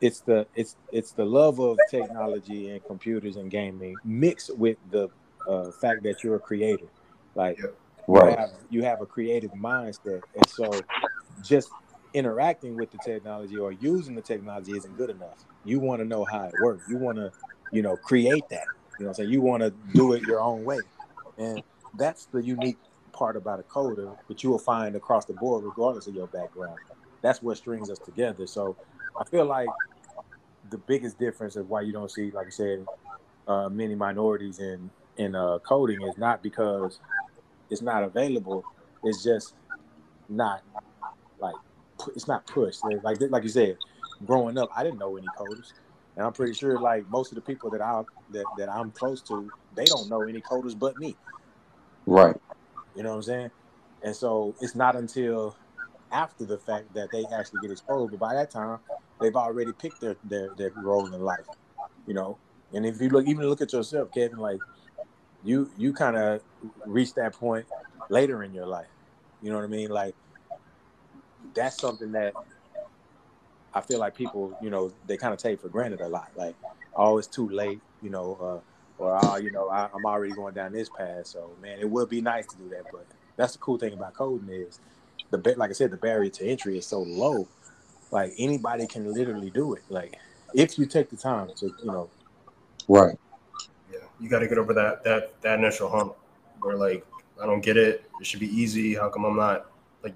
[0.00, 5.08] it's the it's it's the love of technology and computers and gaming mixed with the
[5.48, 6.86] uh, fact that you're a creator.
[7.34, 7.58] Like
[8.06, 8.30] right.
[8.30, 10.20] you, have, you have a creative mindset.
[10.34, 10.70] And so
[11.42, 11.70] just
[12.14, 15.44] interacting with the technology or using the technology isn't good enough.
[15.64, 16.88] You want to know how it works.
[16.88, 17.30] You want to
[17.72, 18.66] you know create that.
[18.98, 19.30] You know i'm saying?
[19.30, 20.80] You want to do it your own way.
[21.38, 21.62] And
[21.96, 22.78] that's the unique
[23.12, 26.78] part about a coder, but you will find across the board, regardless of your background.
[27.22, 28.46] That's what strings us together.
[28.46, 28.76] So
[29.18, 29.68] I feel like
[30.70, 32.86] the biggest difference of why you don't see, like I said,
[33.46, 37.00] uh, many minorities in in uh, coding is not because
[37.70, 38.64] it's not available.
[39.02, 39.54] It's just
[40.28, 40.62] not
[41.38, 41.54] like
[42.14, 42.80] it's not pushed.
[43.02, 43.76] Like like you said,
[44.26, 45.72] growing up, I didn't know any coders,
[46.16, 48.02] and I'm pretty sure like most of the people that I
[48.32, 51.16] that, that I'm close to, they don't know any coders but me.
[52.06, 52.36] Right.
[52.94, 53.50] You know what I'm saying?
[54.02, 55.56] And so it's not until
[56.12, 58.10] after the fact that they actually get exposed.
[58.10, 58.78] But by that time,
[59.20, 61.46] they've already picked their their, their role in life.
[62.06, 62.38] You know,
[62.72, 64.60] and if you look even look at yourself, Kevin, like
[65.44, 66.40] you you kind of
[66.86, 67.66] reach that point
[68.08, 68.86] later in your life.
[69.42, 69.90] You know what I mean?
[69.90, 70.14] Like
[71.54, 72.34] that's something that
[73.74, 76.30] I feel like people, you know, they kind of take for granted a lot.
[76.36, 76.56] Like,
[76.94, 77.80] oh, it's too late.
[78.02, 81.26] You know, uh, or oh, you know, I, am already going down this path.
[81.26, 82.84] So man, it would be nice to do that.
[82.92, 83.06] But
[83.36, 84.80] that's the cool thing about coding is
[85.30, 87.48] the like I said, the barrier to entry is so low.
[88.10, 89.82] Like anybody can literally do it.
[89.88, 90.16] Like
[90.54, 92.10] if you take the time to, you know.
[92.88, 93.18] Right.
[93.92, 96.16] Yeah, you got to get over that that that initial hump
[96.60, 97.04] where like
[97.40, 98.04] I don't get it.
[98.20, 98.94] It should be easy.
[98.94, 99.66] How come I'm not
[100.02, 100.14] like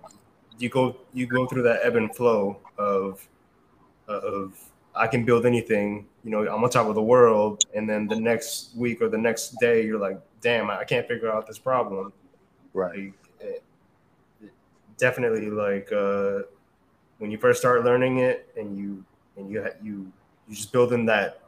[0.59, 3.27] you go you go through that ebb and flow of
[4.09, 4.55] of
[4.95, 7.65] I can build anything, you know, I'm on top of the world.
[7.75, 11.33] And then the next week or the next day, you're like, damn, I can't figure
[11.33, 12.13] out this problem.
[12.75, 13.05] Right.
[13.07, 13.15] Like,
[15.03, 16.39] definitely like uh,
[17.19, 19.05] when you first start learning it and you,
[19.37, 20.13] and you, you,
[20.47, 21.41] you just build in that,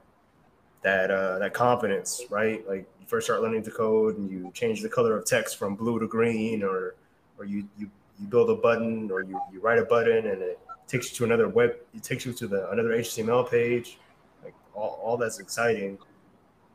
[0.83, 2.67] that, uh, that confidence, right?
[2.67, 5.77] Like you first start learning to code and you change the color of text from
[5.77, 6.97] blue to green or,
[7.39, 7.89] or you, you
[8.21, 11.25] you build a button or you, you write a button and it takes you to
[11.25, 13.99] another web it takes you to the another html page
[14.45, 15.99] like all, all that's exciting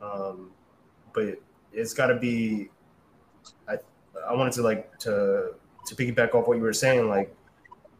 [0.02, 0.52] um,
[1.14, 1.40] but
[1.72, 2.70] it's got to be
[3.70, 3.78] i
[4.28, 5.54] i wanted to like to
[5.90, 7.36] to piggyback off what you were saying like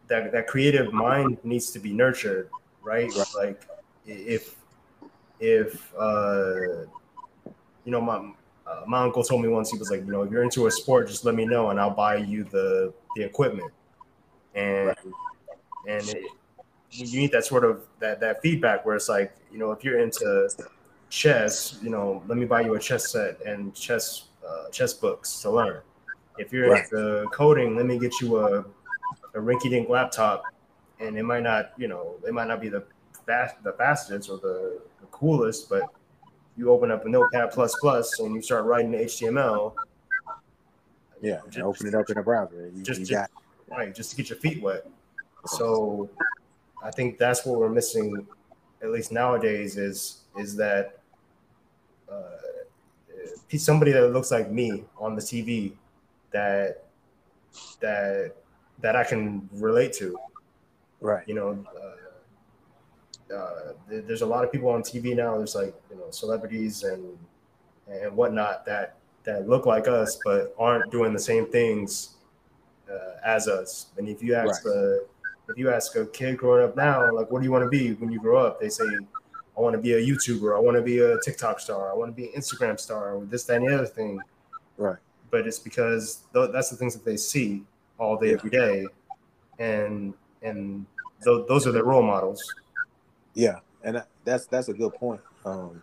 [0.08, 2.50] that that creative mind needs to be nurtured
[2.84, 3.66] right, like
[4.06, 4.56] if
[5.40, 6.86] if uh
[7.86, 8.32] you know my
[8.68, 10.72] uh, my uncle told me once he was like, you know, if you're into a
[10.72, 13.72] sport, just let me know and I'll buy you the the equipment.
[14.54, 14.98] And right.
[15.88, 16.24] and it,
[16.92, 20.00] you need that sort of that that feedback where it's like, you know, if you're
[20.00, 20.50] into
[21.10, 25.42] chess, you know, let me buy you a chess set and chess uh, chess books
[25.42, 25.82] to learn.
[26.40, 26.84] If you're right.
[26.84, 28.66] into coding, let me get you a
[29.36, 30.44] a rinky-dink laptop,
[31.00, 32.84] and it might not, you know, it might not be the
[33.26, 35.84] fast the fastest or the, the coolest, but
[36.58, 39.74] you open up a Notepad plus plus and you start writing HTML.
[41.22, 42.72] Yeah, just, open it up in a browser.
[42.74, 43.30] You, just, you got
[43.70, 44.88] right, just to get your feet wet.
[45.46, 46.10] So
[46.84, 48.28] I think that's what we're missing,
[48.82, 51.00] at least nowadays, is is that
[52.12, 55.74] uh, somebody that looks like me on the TV
[56.32, 56.86] that
[57.80, 58.36] that
[58.82, 60.18] that I can relate to.
[61.02, 61.28] Right.
[61.28, 61.66] You know,
[63.32, 65.38] uh, uh, there's a lot of people on TV now.
[65.38, 67.18] There's like you know celebrities and
[67.88, 72.16] and whatnot that that look like us but aren't doing the same things
[72.90, 73.88] uh, as us.
[73.98, 74.76] And if you ask right.
[74.76, 75.00] a
[75.50, 77.94] if you ask a kid growing up now, like, what do you want to be
[77.94, 78.60] when you grow up?
[78.60, 78.86] They say,
[79.58, 80.56] I want to be a YouTuber.
[80.56, 81.92] I want to be a TikTok star.
[81.92, 83.16] I want to be an Instagram star.
[83.16, 84.20] Or this, that, and the other thing.
[84.78, 84.98] Right.
[85.32, 87.64] But it's because th- that's the things that they see
[87.98, 88.88] all day, every day,
[89.60, 90.86] and and
[91.24, 92.42] th- those are their role models.
[93.34, 95.22] Yeah, and that's that's a good point.
[95.46, 95.82] Um,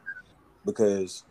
[0.64, 1.24] because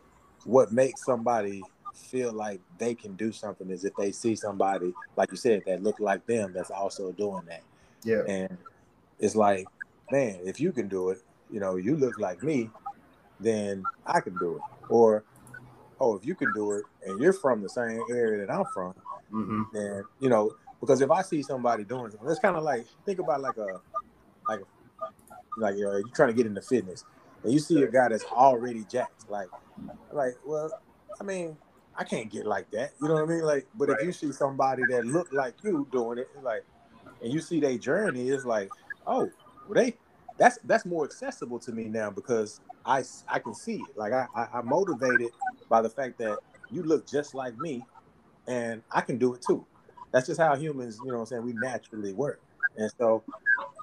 [0.45, 1.61] what makes somebody
[1.93, 5.84] feel like they can do something is if they see somebody, like you said, that
[5.84, 7.63] look like them that's also doing that.
[8.03, 8.24] Yeah.
[8.28, 8.57] And
[9.20, 9.68] it's like,
[10.11, 12.70] man, if you can do it, you know, you look like me,
[13.39, 14.61] then I can do it.
[14.89, 15.24] Or,
[16.00, 18.93] oh, if you can do it and you're from the same area that I'm from,
[19.32, 19.64] mm-hmm.
[19.74, 23.20] then you know, because if I see somebody doing something, it's kind of like think
[23.20, 23.82] about like a
[24.48, 24.66] like a
[25.58, 27.06] like you're, you're trying to get into fitness,
[27.43, 29.48] and you see a guy that's already jacked, like,
[30.12, 30.70] like, well,
[31.20, 31.58] I mean,
[31.98, 32.91] I can't get like that.
[33.02, 33.43] You know what I mean?
[33.43, 34.00] Like, but right.
[34.00, 36.64] if you see somebody that look like you doing it, like,
[37.22, 38.70] and you see their journey, it's like,
[39.08, 39.30] oh,
[39.68, 39.96] well, they
[40.38, 43.97] that's that's more accessible to me now because I I can see it.
[43.97, 45.31] Like I, I I'm motivated
[45.69, 46.38] by the fact that
[46.71, 47.83] you look just like me,
[48.47, 49.65] and I can do it too.
[50.11, 52.39] That's just how humans, you know, what I'm saying we naturally work.
[52.77, 53.23] And so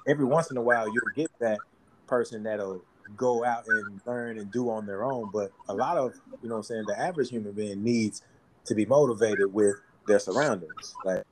[0.07, 1.61] every once in a while you'll get that
[2.07, 2.83] person that'll
[3.17, 5.31] go out and learn and do on their own.
[5.33, 8.23] But a lot of, you know I'm saying, the average human being needs
[8.67, 9.77] to be motivated with
[10.07, 10.95] their surroundings.
[11.05, 11.23] Like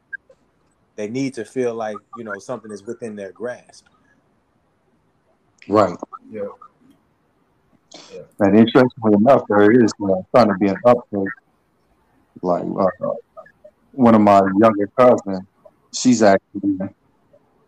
[0.96, 3.86] they need to feel like, you know, something is within their grasp.
[5.68, 5.96] Right.
[6.30, 6.42] Yeah.
[8.12, 8.22] yeah.
[8.40, 11.28] And interestingly enough, there is uh, starting to be an uptake.
[12.42, 13.10] Like uh,
[13.92, 15.46] one of my younger cousins,
[15.92, 16.78] she's actually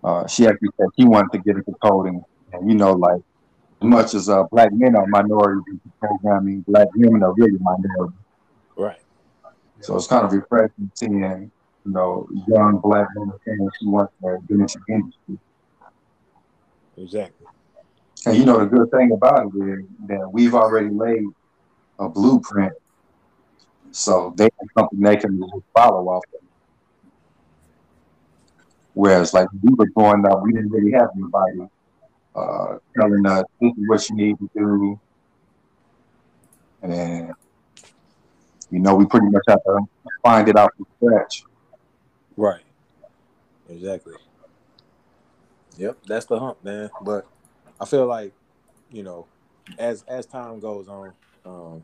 [0.04, 2.24] uh, she actually said she wanted to get into coding.
[2.52, 3.20] And you know, like
[3.80, 8.18] as much as uh, black men are minorities in programming, black women are really minorities.
[8.76, 9.00] Right.
[9.80, 11.50] So it's kind of refreshing seeing,
[11.84, 15.38] you know, young black women saying she wants to get into the industry.
[16.96, 17.46] Exactly.
[18.26, 21.24] And you know, the good thing about it is that we've already laid
[21.98, 22.72] a blueprint,
[23.90, 25.40] so they have something they can
[25.74, 26.40] follow off of.
[28.94, 31.70] Whereas, like we were growing up, we didn't really have anybody
[32.36, 35.00] uh, telling us this is what you need to do,
[36.82, 37.32] and
[38.70, 39.80] you know, we pretty much have to
[40.22, 41.44] find it out from scratch.
[42.36, 42.62] Right.
[43.68, 44.14] Exactly.
[45.76, 46.90] Yep, that's the hump, man.
[47.02, 47.26] But
[47.82, 48.32] I feel like,
[48.92, 49.26] you know,
[49.76, 51.12] as as time goes on,
[51.44, 51.82] um,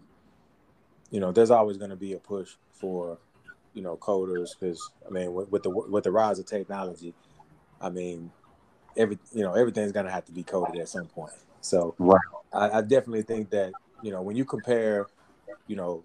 [1.11, 3.19] you know, there's always going to be a push for
[3.75, 7.15] you know coders because I mean with, with, the with the rise of technology,
[7.81, 8.31] I mean
[8.97, 11.33] every you know everything's gonna have to be coded at some point.
[11.61, 12.21] So right.
[12.53, 15.07] I, I definitely think that you know when you compare,
[15.67, 16.05] you know,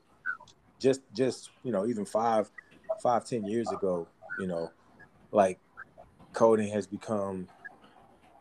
[0.80, 2.50] just just you know even five
[3.02, 4.08] five ten years ago,
[4.40, 4.72] you know,
[5.32, 5.60] like
[6.34, 7.48] coding has become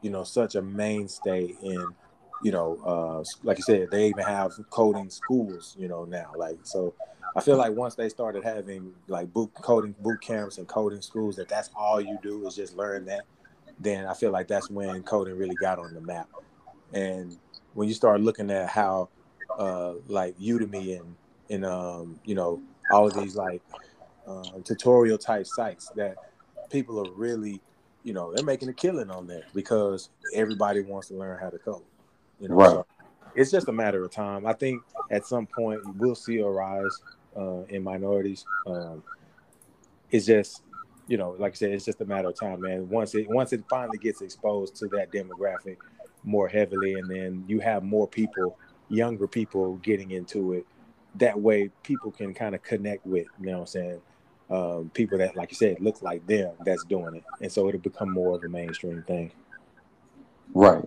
[0.03, 1.95] you know such a mainstay in
[2.43, 6.33] you know, uh, like you said, they even have coding schools, you know, now.
[6.37, 6.95] Like, so
[7.37, 11.37] I feel like once they started having like boot coding boot camps and coding schools,
[11.37, 13.23] that that's all you do is just learn that.
[13.79, 16.29] Then I feel like that's when coding really got on the map.
[16.93, 17.39] And
[17.75, 19.09] when you start looking at how,
[19.59, 21.15] uh, like Udemy and
[21.49, 23.63] and um, you know, all of these like
[24.27, 26.17] uh, tutorial type sites that
[26.71, 27.61] people are really,
[28.05, 31.59] you know, they're making a killing on there because everybody wants to learn how to
[31.59, 31.83] code.
[32.41, 32.71] You know, Right.
[32.71, 32.87] so
[33.35, 34.47] it's just a matter of time.
[34.47, 37.01] I think at some point we'll see a rise
[37.37, 38.45] uh, in minorities.
[38.67, 39.03] Um,
[40.11, 40.63] it's just,
[41.07, 42.89] you know, like I said, it's just a matter of time, man.
[42.89, 45.77] Once it once it finally gets exposed to that demographic
[46.25, 50.67] more heavily, and then you have more people, younger people, getting into it.
[51.17, 54.01] That way, people can kind of connect with, you know, what I'm saying,
[54.51, 57.81] um, people that, like you said, look like them that's doing it, and so it'll
[57.81, 59.33] become more of a mainstream thing.
[60.55, 60.85] Right.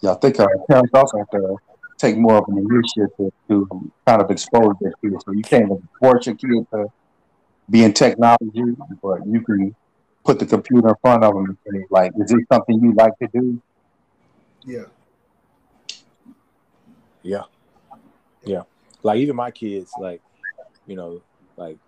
[0.00, 1.56] Yeah, I think uh, parents also have to
[1.96, 5.24] take more of an initiative to kind of expose their kids.
[5.24, 6.86] So you can't even force your kid to
[7.68, 8.62] be in technology,
[9.02, 9.74] but you can
[10.24, 13.12] put the computer in front of them and say, like, is this something you like
[13.18, 13.60] to do?
[14.64, 14.84] Yeah.
[17.22, 17.42] Yeah.
[18.44, 18.62] Yeah.
[19.02, 20.22] Like even my kids, like,
[20.86, 21.22] you know,
[21.56, 21.78] like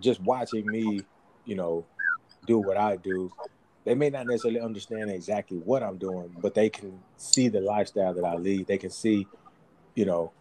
[0.00, 1.02] just watching me,
[1.44, 1.84] you know,
[2.46, 3.32] do what I do,
[3.84, 8.14] they may not necessarily understand exactly what I'm doing, but they can see the lifestyle
[8.14, 8.66] that I lead.
[8.66, 9.26] They can see,
[9.94, 10.32] you know,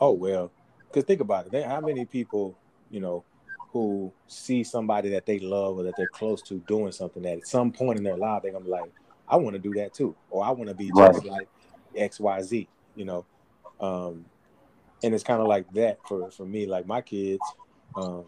[0.00, 0.50] oh well,
[0.88, 1.52] because think about it.
[1.52, 2.56] They, how many people,
[2.90, 3.24] you know,
[3.72, 7.46] who see somebody that they love or that they're close to doing something that at
[7.46, 8.92] some point in their life they're gonna be like,
[9.26, 11.48] I want to do that too, or I want to be just like
[11.96, 13.24] X, Y, Z, you know.
[13.80, 14.26] Um,
[15.02, 16.66] and it's kind of like that for for me.
[16.66, 17.40] Like my kids,
[17.96, 18.24] um,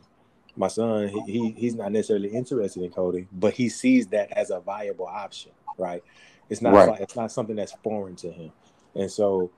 [0.56, 4.50] my son, he, he he's not necessarily interested in coding, but he sees that as
[4.50, 6.02] a viable option, right?
[6.48, 7.00] It's not Right.
[7.00, 8.52] it's not something that's foreign to him,
[8.94, 9.50] and so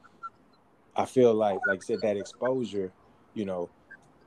[0.97, 2.93] I feel like, like I said, that exposure,
[3.35, 3.69] you know,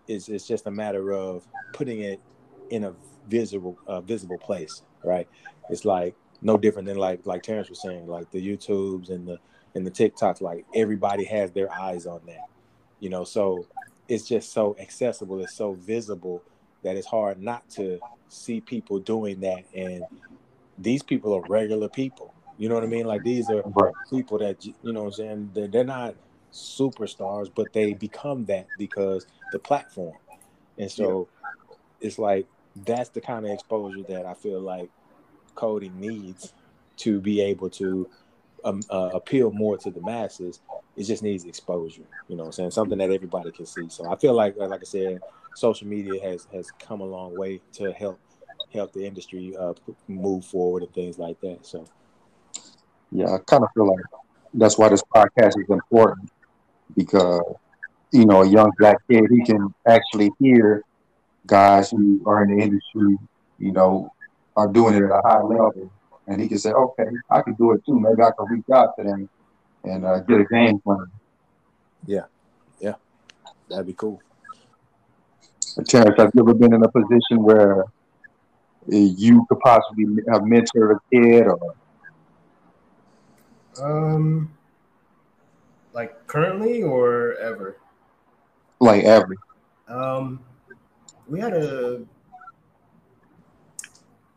[0.07, 2.21] is it's just a matter of putting it
[2.69, 2.93] in a
[3.27, 5.27] visible uh, visible place, right?
[5.69, 9.39] It's like no different than like like Terrence was saying, like the YouTubes and the
[9.75, 12.47] and the TikToks, like everybody has their eyes on that,
[12.99, 13.23] you know.
[13.23, 13.65] So
[14.07, 16.43] it's just so accessible, it's so visible
[16.83, 19.65] that it's hard not to see people doing that.
[19.75, 20.07] And
[20.77, 23.05] these people are regular people, you know what I mean?
[23.05, 23.93] Like these are Right.
[24.09, 25.51] people that you know what I'm saying.
[25.53, 26.15] They're, they're not
[26.53, 30.17] superstars, but they become that because the platform.
[30.77, 31.29] And so
[32.01, 34.91] it's like that's the kind of exposure that I feel like
[35.55, 36.53] Cody needs
[36.97, 38.09] to be able to
[38.63, 40.61] um, uh, appeal more to the masses.
[40.95, 42.71] It just needs exposure, you know what I'm saying?
[42.71, 43.89] Something that everybody can see.
[43.89, 45.21] So I feel like, like I said,
[45.55, 48.19] social media has has come a long way to help
[48.73, 49.73] help the industry uh,
[50.07, 51.65] move forward and things like that.
[51.65, 51.85] So
[53.11, 54.05] Yeah, I kind of feel like
[54.53, 56.29] that's why this podcast is important
[56.95, 57.41] because
[58.11, 60.83] you know a young black kid he can actually hear
[61.45, 63.17] guys who are in the industry,
[63.57, 64.11] you know,
[64.55, 65.91] are doing it at a high level,
[66.27, 67.99] and he can say, okay, I can do it too.
[67.99, 69.29] Maybe I can reach out to them
[69.83, 71.05] and uh, get a game plan.
[72.05, 72.25] Yeah,
[72.79, 72.95] yeah,
[73.69, 74.21] that'd be cool.
[75.87, 77.85] Terrence, have you ever been in a position where uh,
[78.87, 81.75] you could possibly have mentored a kid or
[83.81, 84.51] Um,
[85.93, 87.77] like currently or ever?
[88.79, 89.35] like ever?
[89.87, 90.41] Um,
[91.27, 92.01] we had a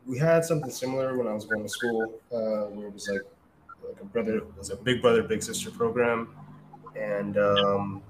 [0.05, 3.21] we had something similar when I was going to school, uh, where it was like
[3.85, 6.35] like a brother it was a big brother big sister program,
[6.95, 8.01] and um,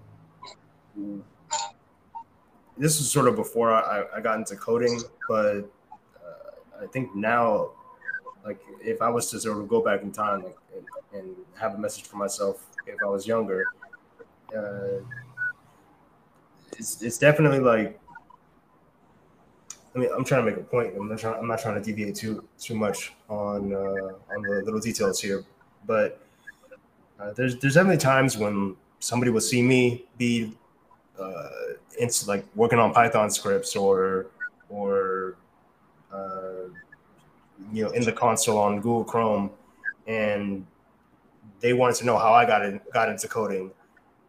[2.78, 5.70] this was sort of before I, I got into coding, but
[6.16, 7.72] uh, I think now,
[8.46, 10.86] like if I was to sort of go back in time like, and,
[11.20, 13.66] and have a message for myself if I was younger.
[14.56, 15.00] Uh,
[16.78, 18.00] it's, it's definitely like
[19.96, 20.94] I mean I'm trying to make a point.
[20.98, 24.62] I'm not trying I'm not trying to deviate too too much on uh, on the
[24.66, 25.44] little details here,
[25.86, 26.20] but
[27.20, 30.58] uh, there's there's definitely times when somebody will see me be
[31.20, 31.50] uh,
[32.00, 34.28] into like working on Python scripts or
[34.70, 35.36] or
[36.12, 36.70] uh,
[37.72, 39.52] you know in the console on Google Chrome,
[40.08, 40.66] and
[41.60, 43.72] they wanted to know how I got in, got into coding,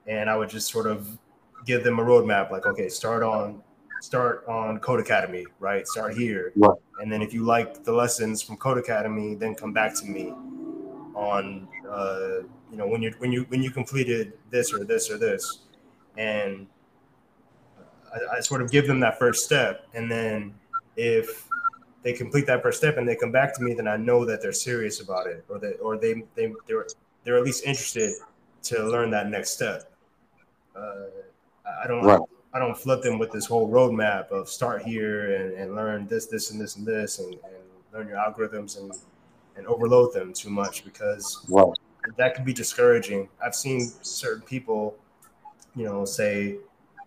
[0.07, 1.19] and I would just sort of
[1.65, 3.63] give them a roadmap like okay start on
[4.03, 5.87] start on Codecademy right?
[5.87, 6.53] Start here.
[6.57, 6.79] Right.
[7.01, 10.33] and then if you like the lessons from Codecademy then come back to me
[11.15, 15.17] on uh, you know when you when you when you completed this or this or
[15.17, 15.61] this.
[16.17, 16.67] And
[18.15, 20.55] I, I sort of give them that first step and then
[20.97, 21.49] if
[22.03, 24.41] they complete that first step and they come back to me then i know that
[24.41, 26.87] they're serious about it or that or they they they're
[27.25, 28.13] they're at least interested
[28.63, 29.91] to learn that next step
[30.77, 31.07] uh,
[31.83, 32.21] I don't Right.
[32.53, 36.27] I don't flood them with this whole roadmap of start here and, and learn this,
[36.27, 38.93] this, and this, and this, and, and learn your algorithms and
[39.57, 41.73] and overload them too much because Right.
[42.17, 43.29] that can be discouraging.
[43.45, 44.97] I've seen certain people,
[45.75, 46.59] you know, say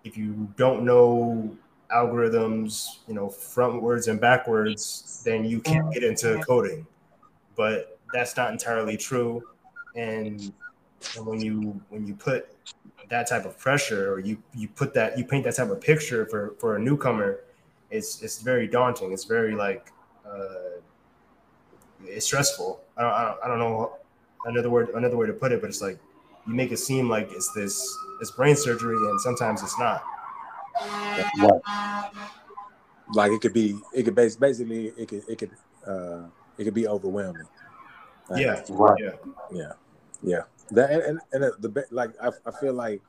[0.08, 1.56] if you don't know
[1.94, 6.86] algorithms, you know, frontwards and backwards, then you can't get into coding.
[7.56, 9.44] But that's not entirely true.
[9.96, 10.52] And,
[11.16, 12.50] and when you when you put
[13.10, 16.26] that type of pressure or you you put that you paint that type of picture
[16.26, 17.42] for for a newcomer,
[17.92, 19.12] it's it's very daunting.
[19.12, 19.92] It's very like
[20.26, 20.80] uh,
[22.04, 22.82] it's stressful.
[22.98, 23.94] I don't, I don't I don't know
[24.46, 25.98] another word another way to put it, but it's like
[26.48, 30.04] you make it seem like it's this it's brain surgery and sometimes it's not.
[31.40, 31.62] Right.
[33.14, 35.52] Like it could be, it could base, basically, it could, it could,
[35.86, 36.24] uh,
[36.58, 37.48] it could be overwhelming.
[38.30, 39.00] Like, yeah, right.
[39.00, 39.12] Yeah,
[39.52, 39.72] yeah,
[40.22, 40.42] yeah.
[40.72, 43.02] That and, and the like, I, I feel like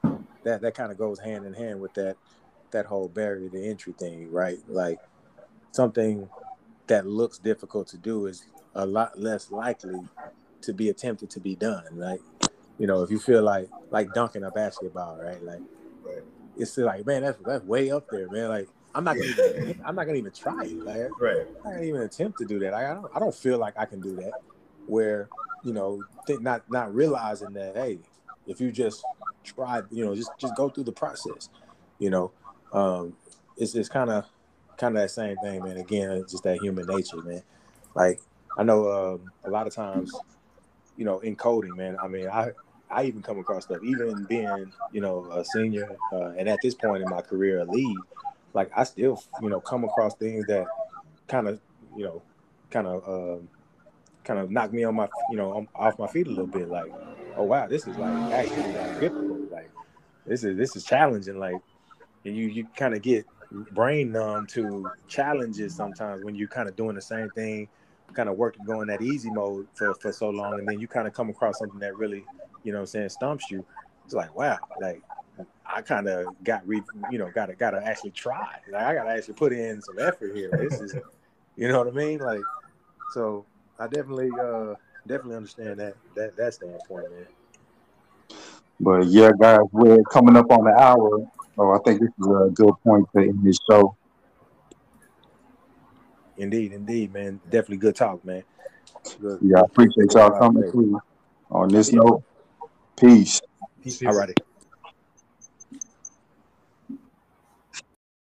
[0.45, 2.17] that that kind of goes hand in hand with that
[2.71, 4.59] that whole barrier to entry thing, right?
[4.69, 5.01] Like
[5.73, 6.29] something
[6.87, 8.45] that looks difficult to do is
[8.75, 10.01] a lot less likely
[10.63, 11.85] to be attempted to be done.
[11.93, 12.21] Like,
[12.79, 15.43] you know, if you feel like like dunking a basketball, right?
[15.43, 15.61] Like
[16.57, 18.49] it's like, man, that's that's way up there, man.
[18.49, 20.79] Like I'm not gonna even, I'm not gonna even try it.
[20.79, 21.47] Like, right.
[21.65, 22.75] I can't even attempt to do that.
[22.75, 24.33] I, I don't I don't feel like I can do that.
[24.87, 25.29] Where
[25.65, 27.99] you know, think not not realizing that hey,
[28.47, 29.05] if you just
[29.45, 31.49] try, you know, just just go through the process.
[31.99, 32.33] You know,
[32.73, 33.17] um,
[33.57, 34.25] it's it's kind of
[34.77, 35.77] kind of that same thing, man.
[35.77, 37.43] Again, it's just that human nature, man.
[37.95, 38.21] Like
[38.57, 40.13] I know um, a lot of times,
[40.97, 41.97] you know, in coding, man.
[42.03, 42.53] I mean, I
[42.91, 46.75] I even come across stuff, even being, you know, a senior, uh, and at this
[46.75, 47.97] point in my career, a lead,
[48.55, 50.67] like I still, you know, come across things that
[51.27, 51.61] kind of,
[51.97, 52.23] you know,
[52.71, 53.49] kind of, um,
[54.25, 56.69] kind of knock me on my, you know, off my feet a little bit.
[56.69, 56.93] Like,
[57.37, 59.53] oh wow, this is like actually like difficult.
[59.53, 59.71] Like,
[60.27, 61.39] this is this is challenging.
[61.39, 61.57] Like,
[62.25, 63.27] and you you kind of get
[63.73, 67.69] brain numb to challenges sometimes when you're kind of doing the same thing,
[68.13, 71.07] kind of working going that easy mode for for so long, and then you kind
[71.07, 72.25] of come across something that really
[72.65, 73.65] you know what I'm saying, stumps you,
[74.05, 75.03] it's like, wow, like
[75.67, 78.57] I kind of got re, you know, gotta gotta actually try.
[78.71, 80.51] Like I gotta actually put in some effort here.
[80.51, 80.95] This is,
[81.57, 82.19] you know what I mean?
[82.19, 82.41] Like,
[83.13, 83.45] so
[83.79, 84.75] I definitely, uh,
[85.07, 87.27] definitely understand that that that standpoint, man.
[88.81, 91.19] But yeah, guys, we're coming up on the hour,
[91.57, 93.97] so I think this is a good point to end this show.
[96.37, 97.41] Indeed, indeed, man.
[97.45, 98.45] Definitely good talk, man.
[99.21, 99.41] Good.
[99.43, 101.01] Yeah, I appreciate y'all coming through.
[101.51, 102.23] On this note,
[103.01, 103.41] Peace.
[103.83, 104.03] Peace.
[104.05, 104.35] All righty.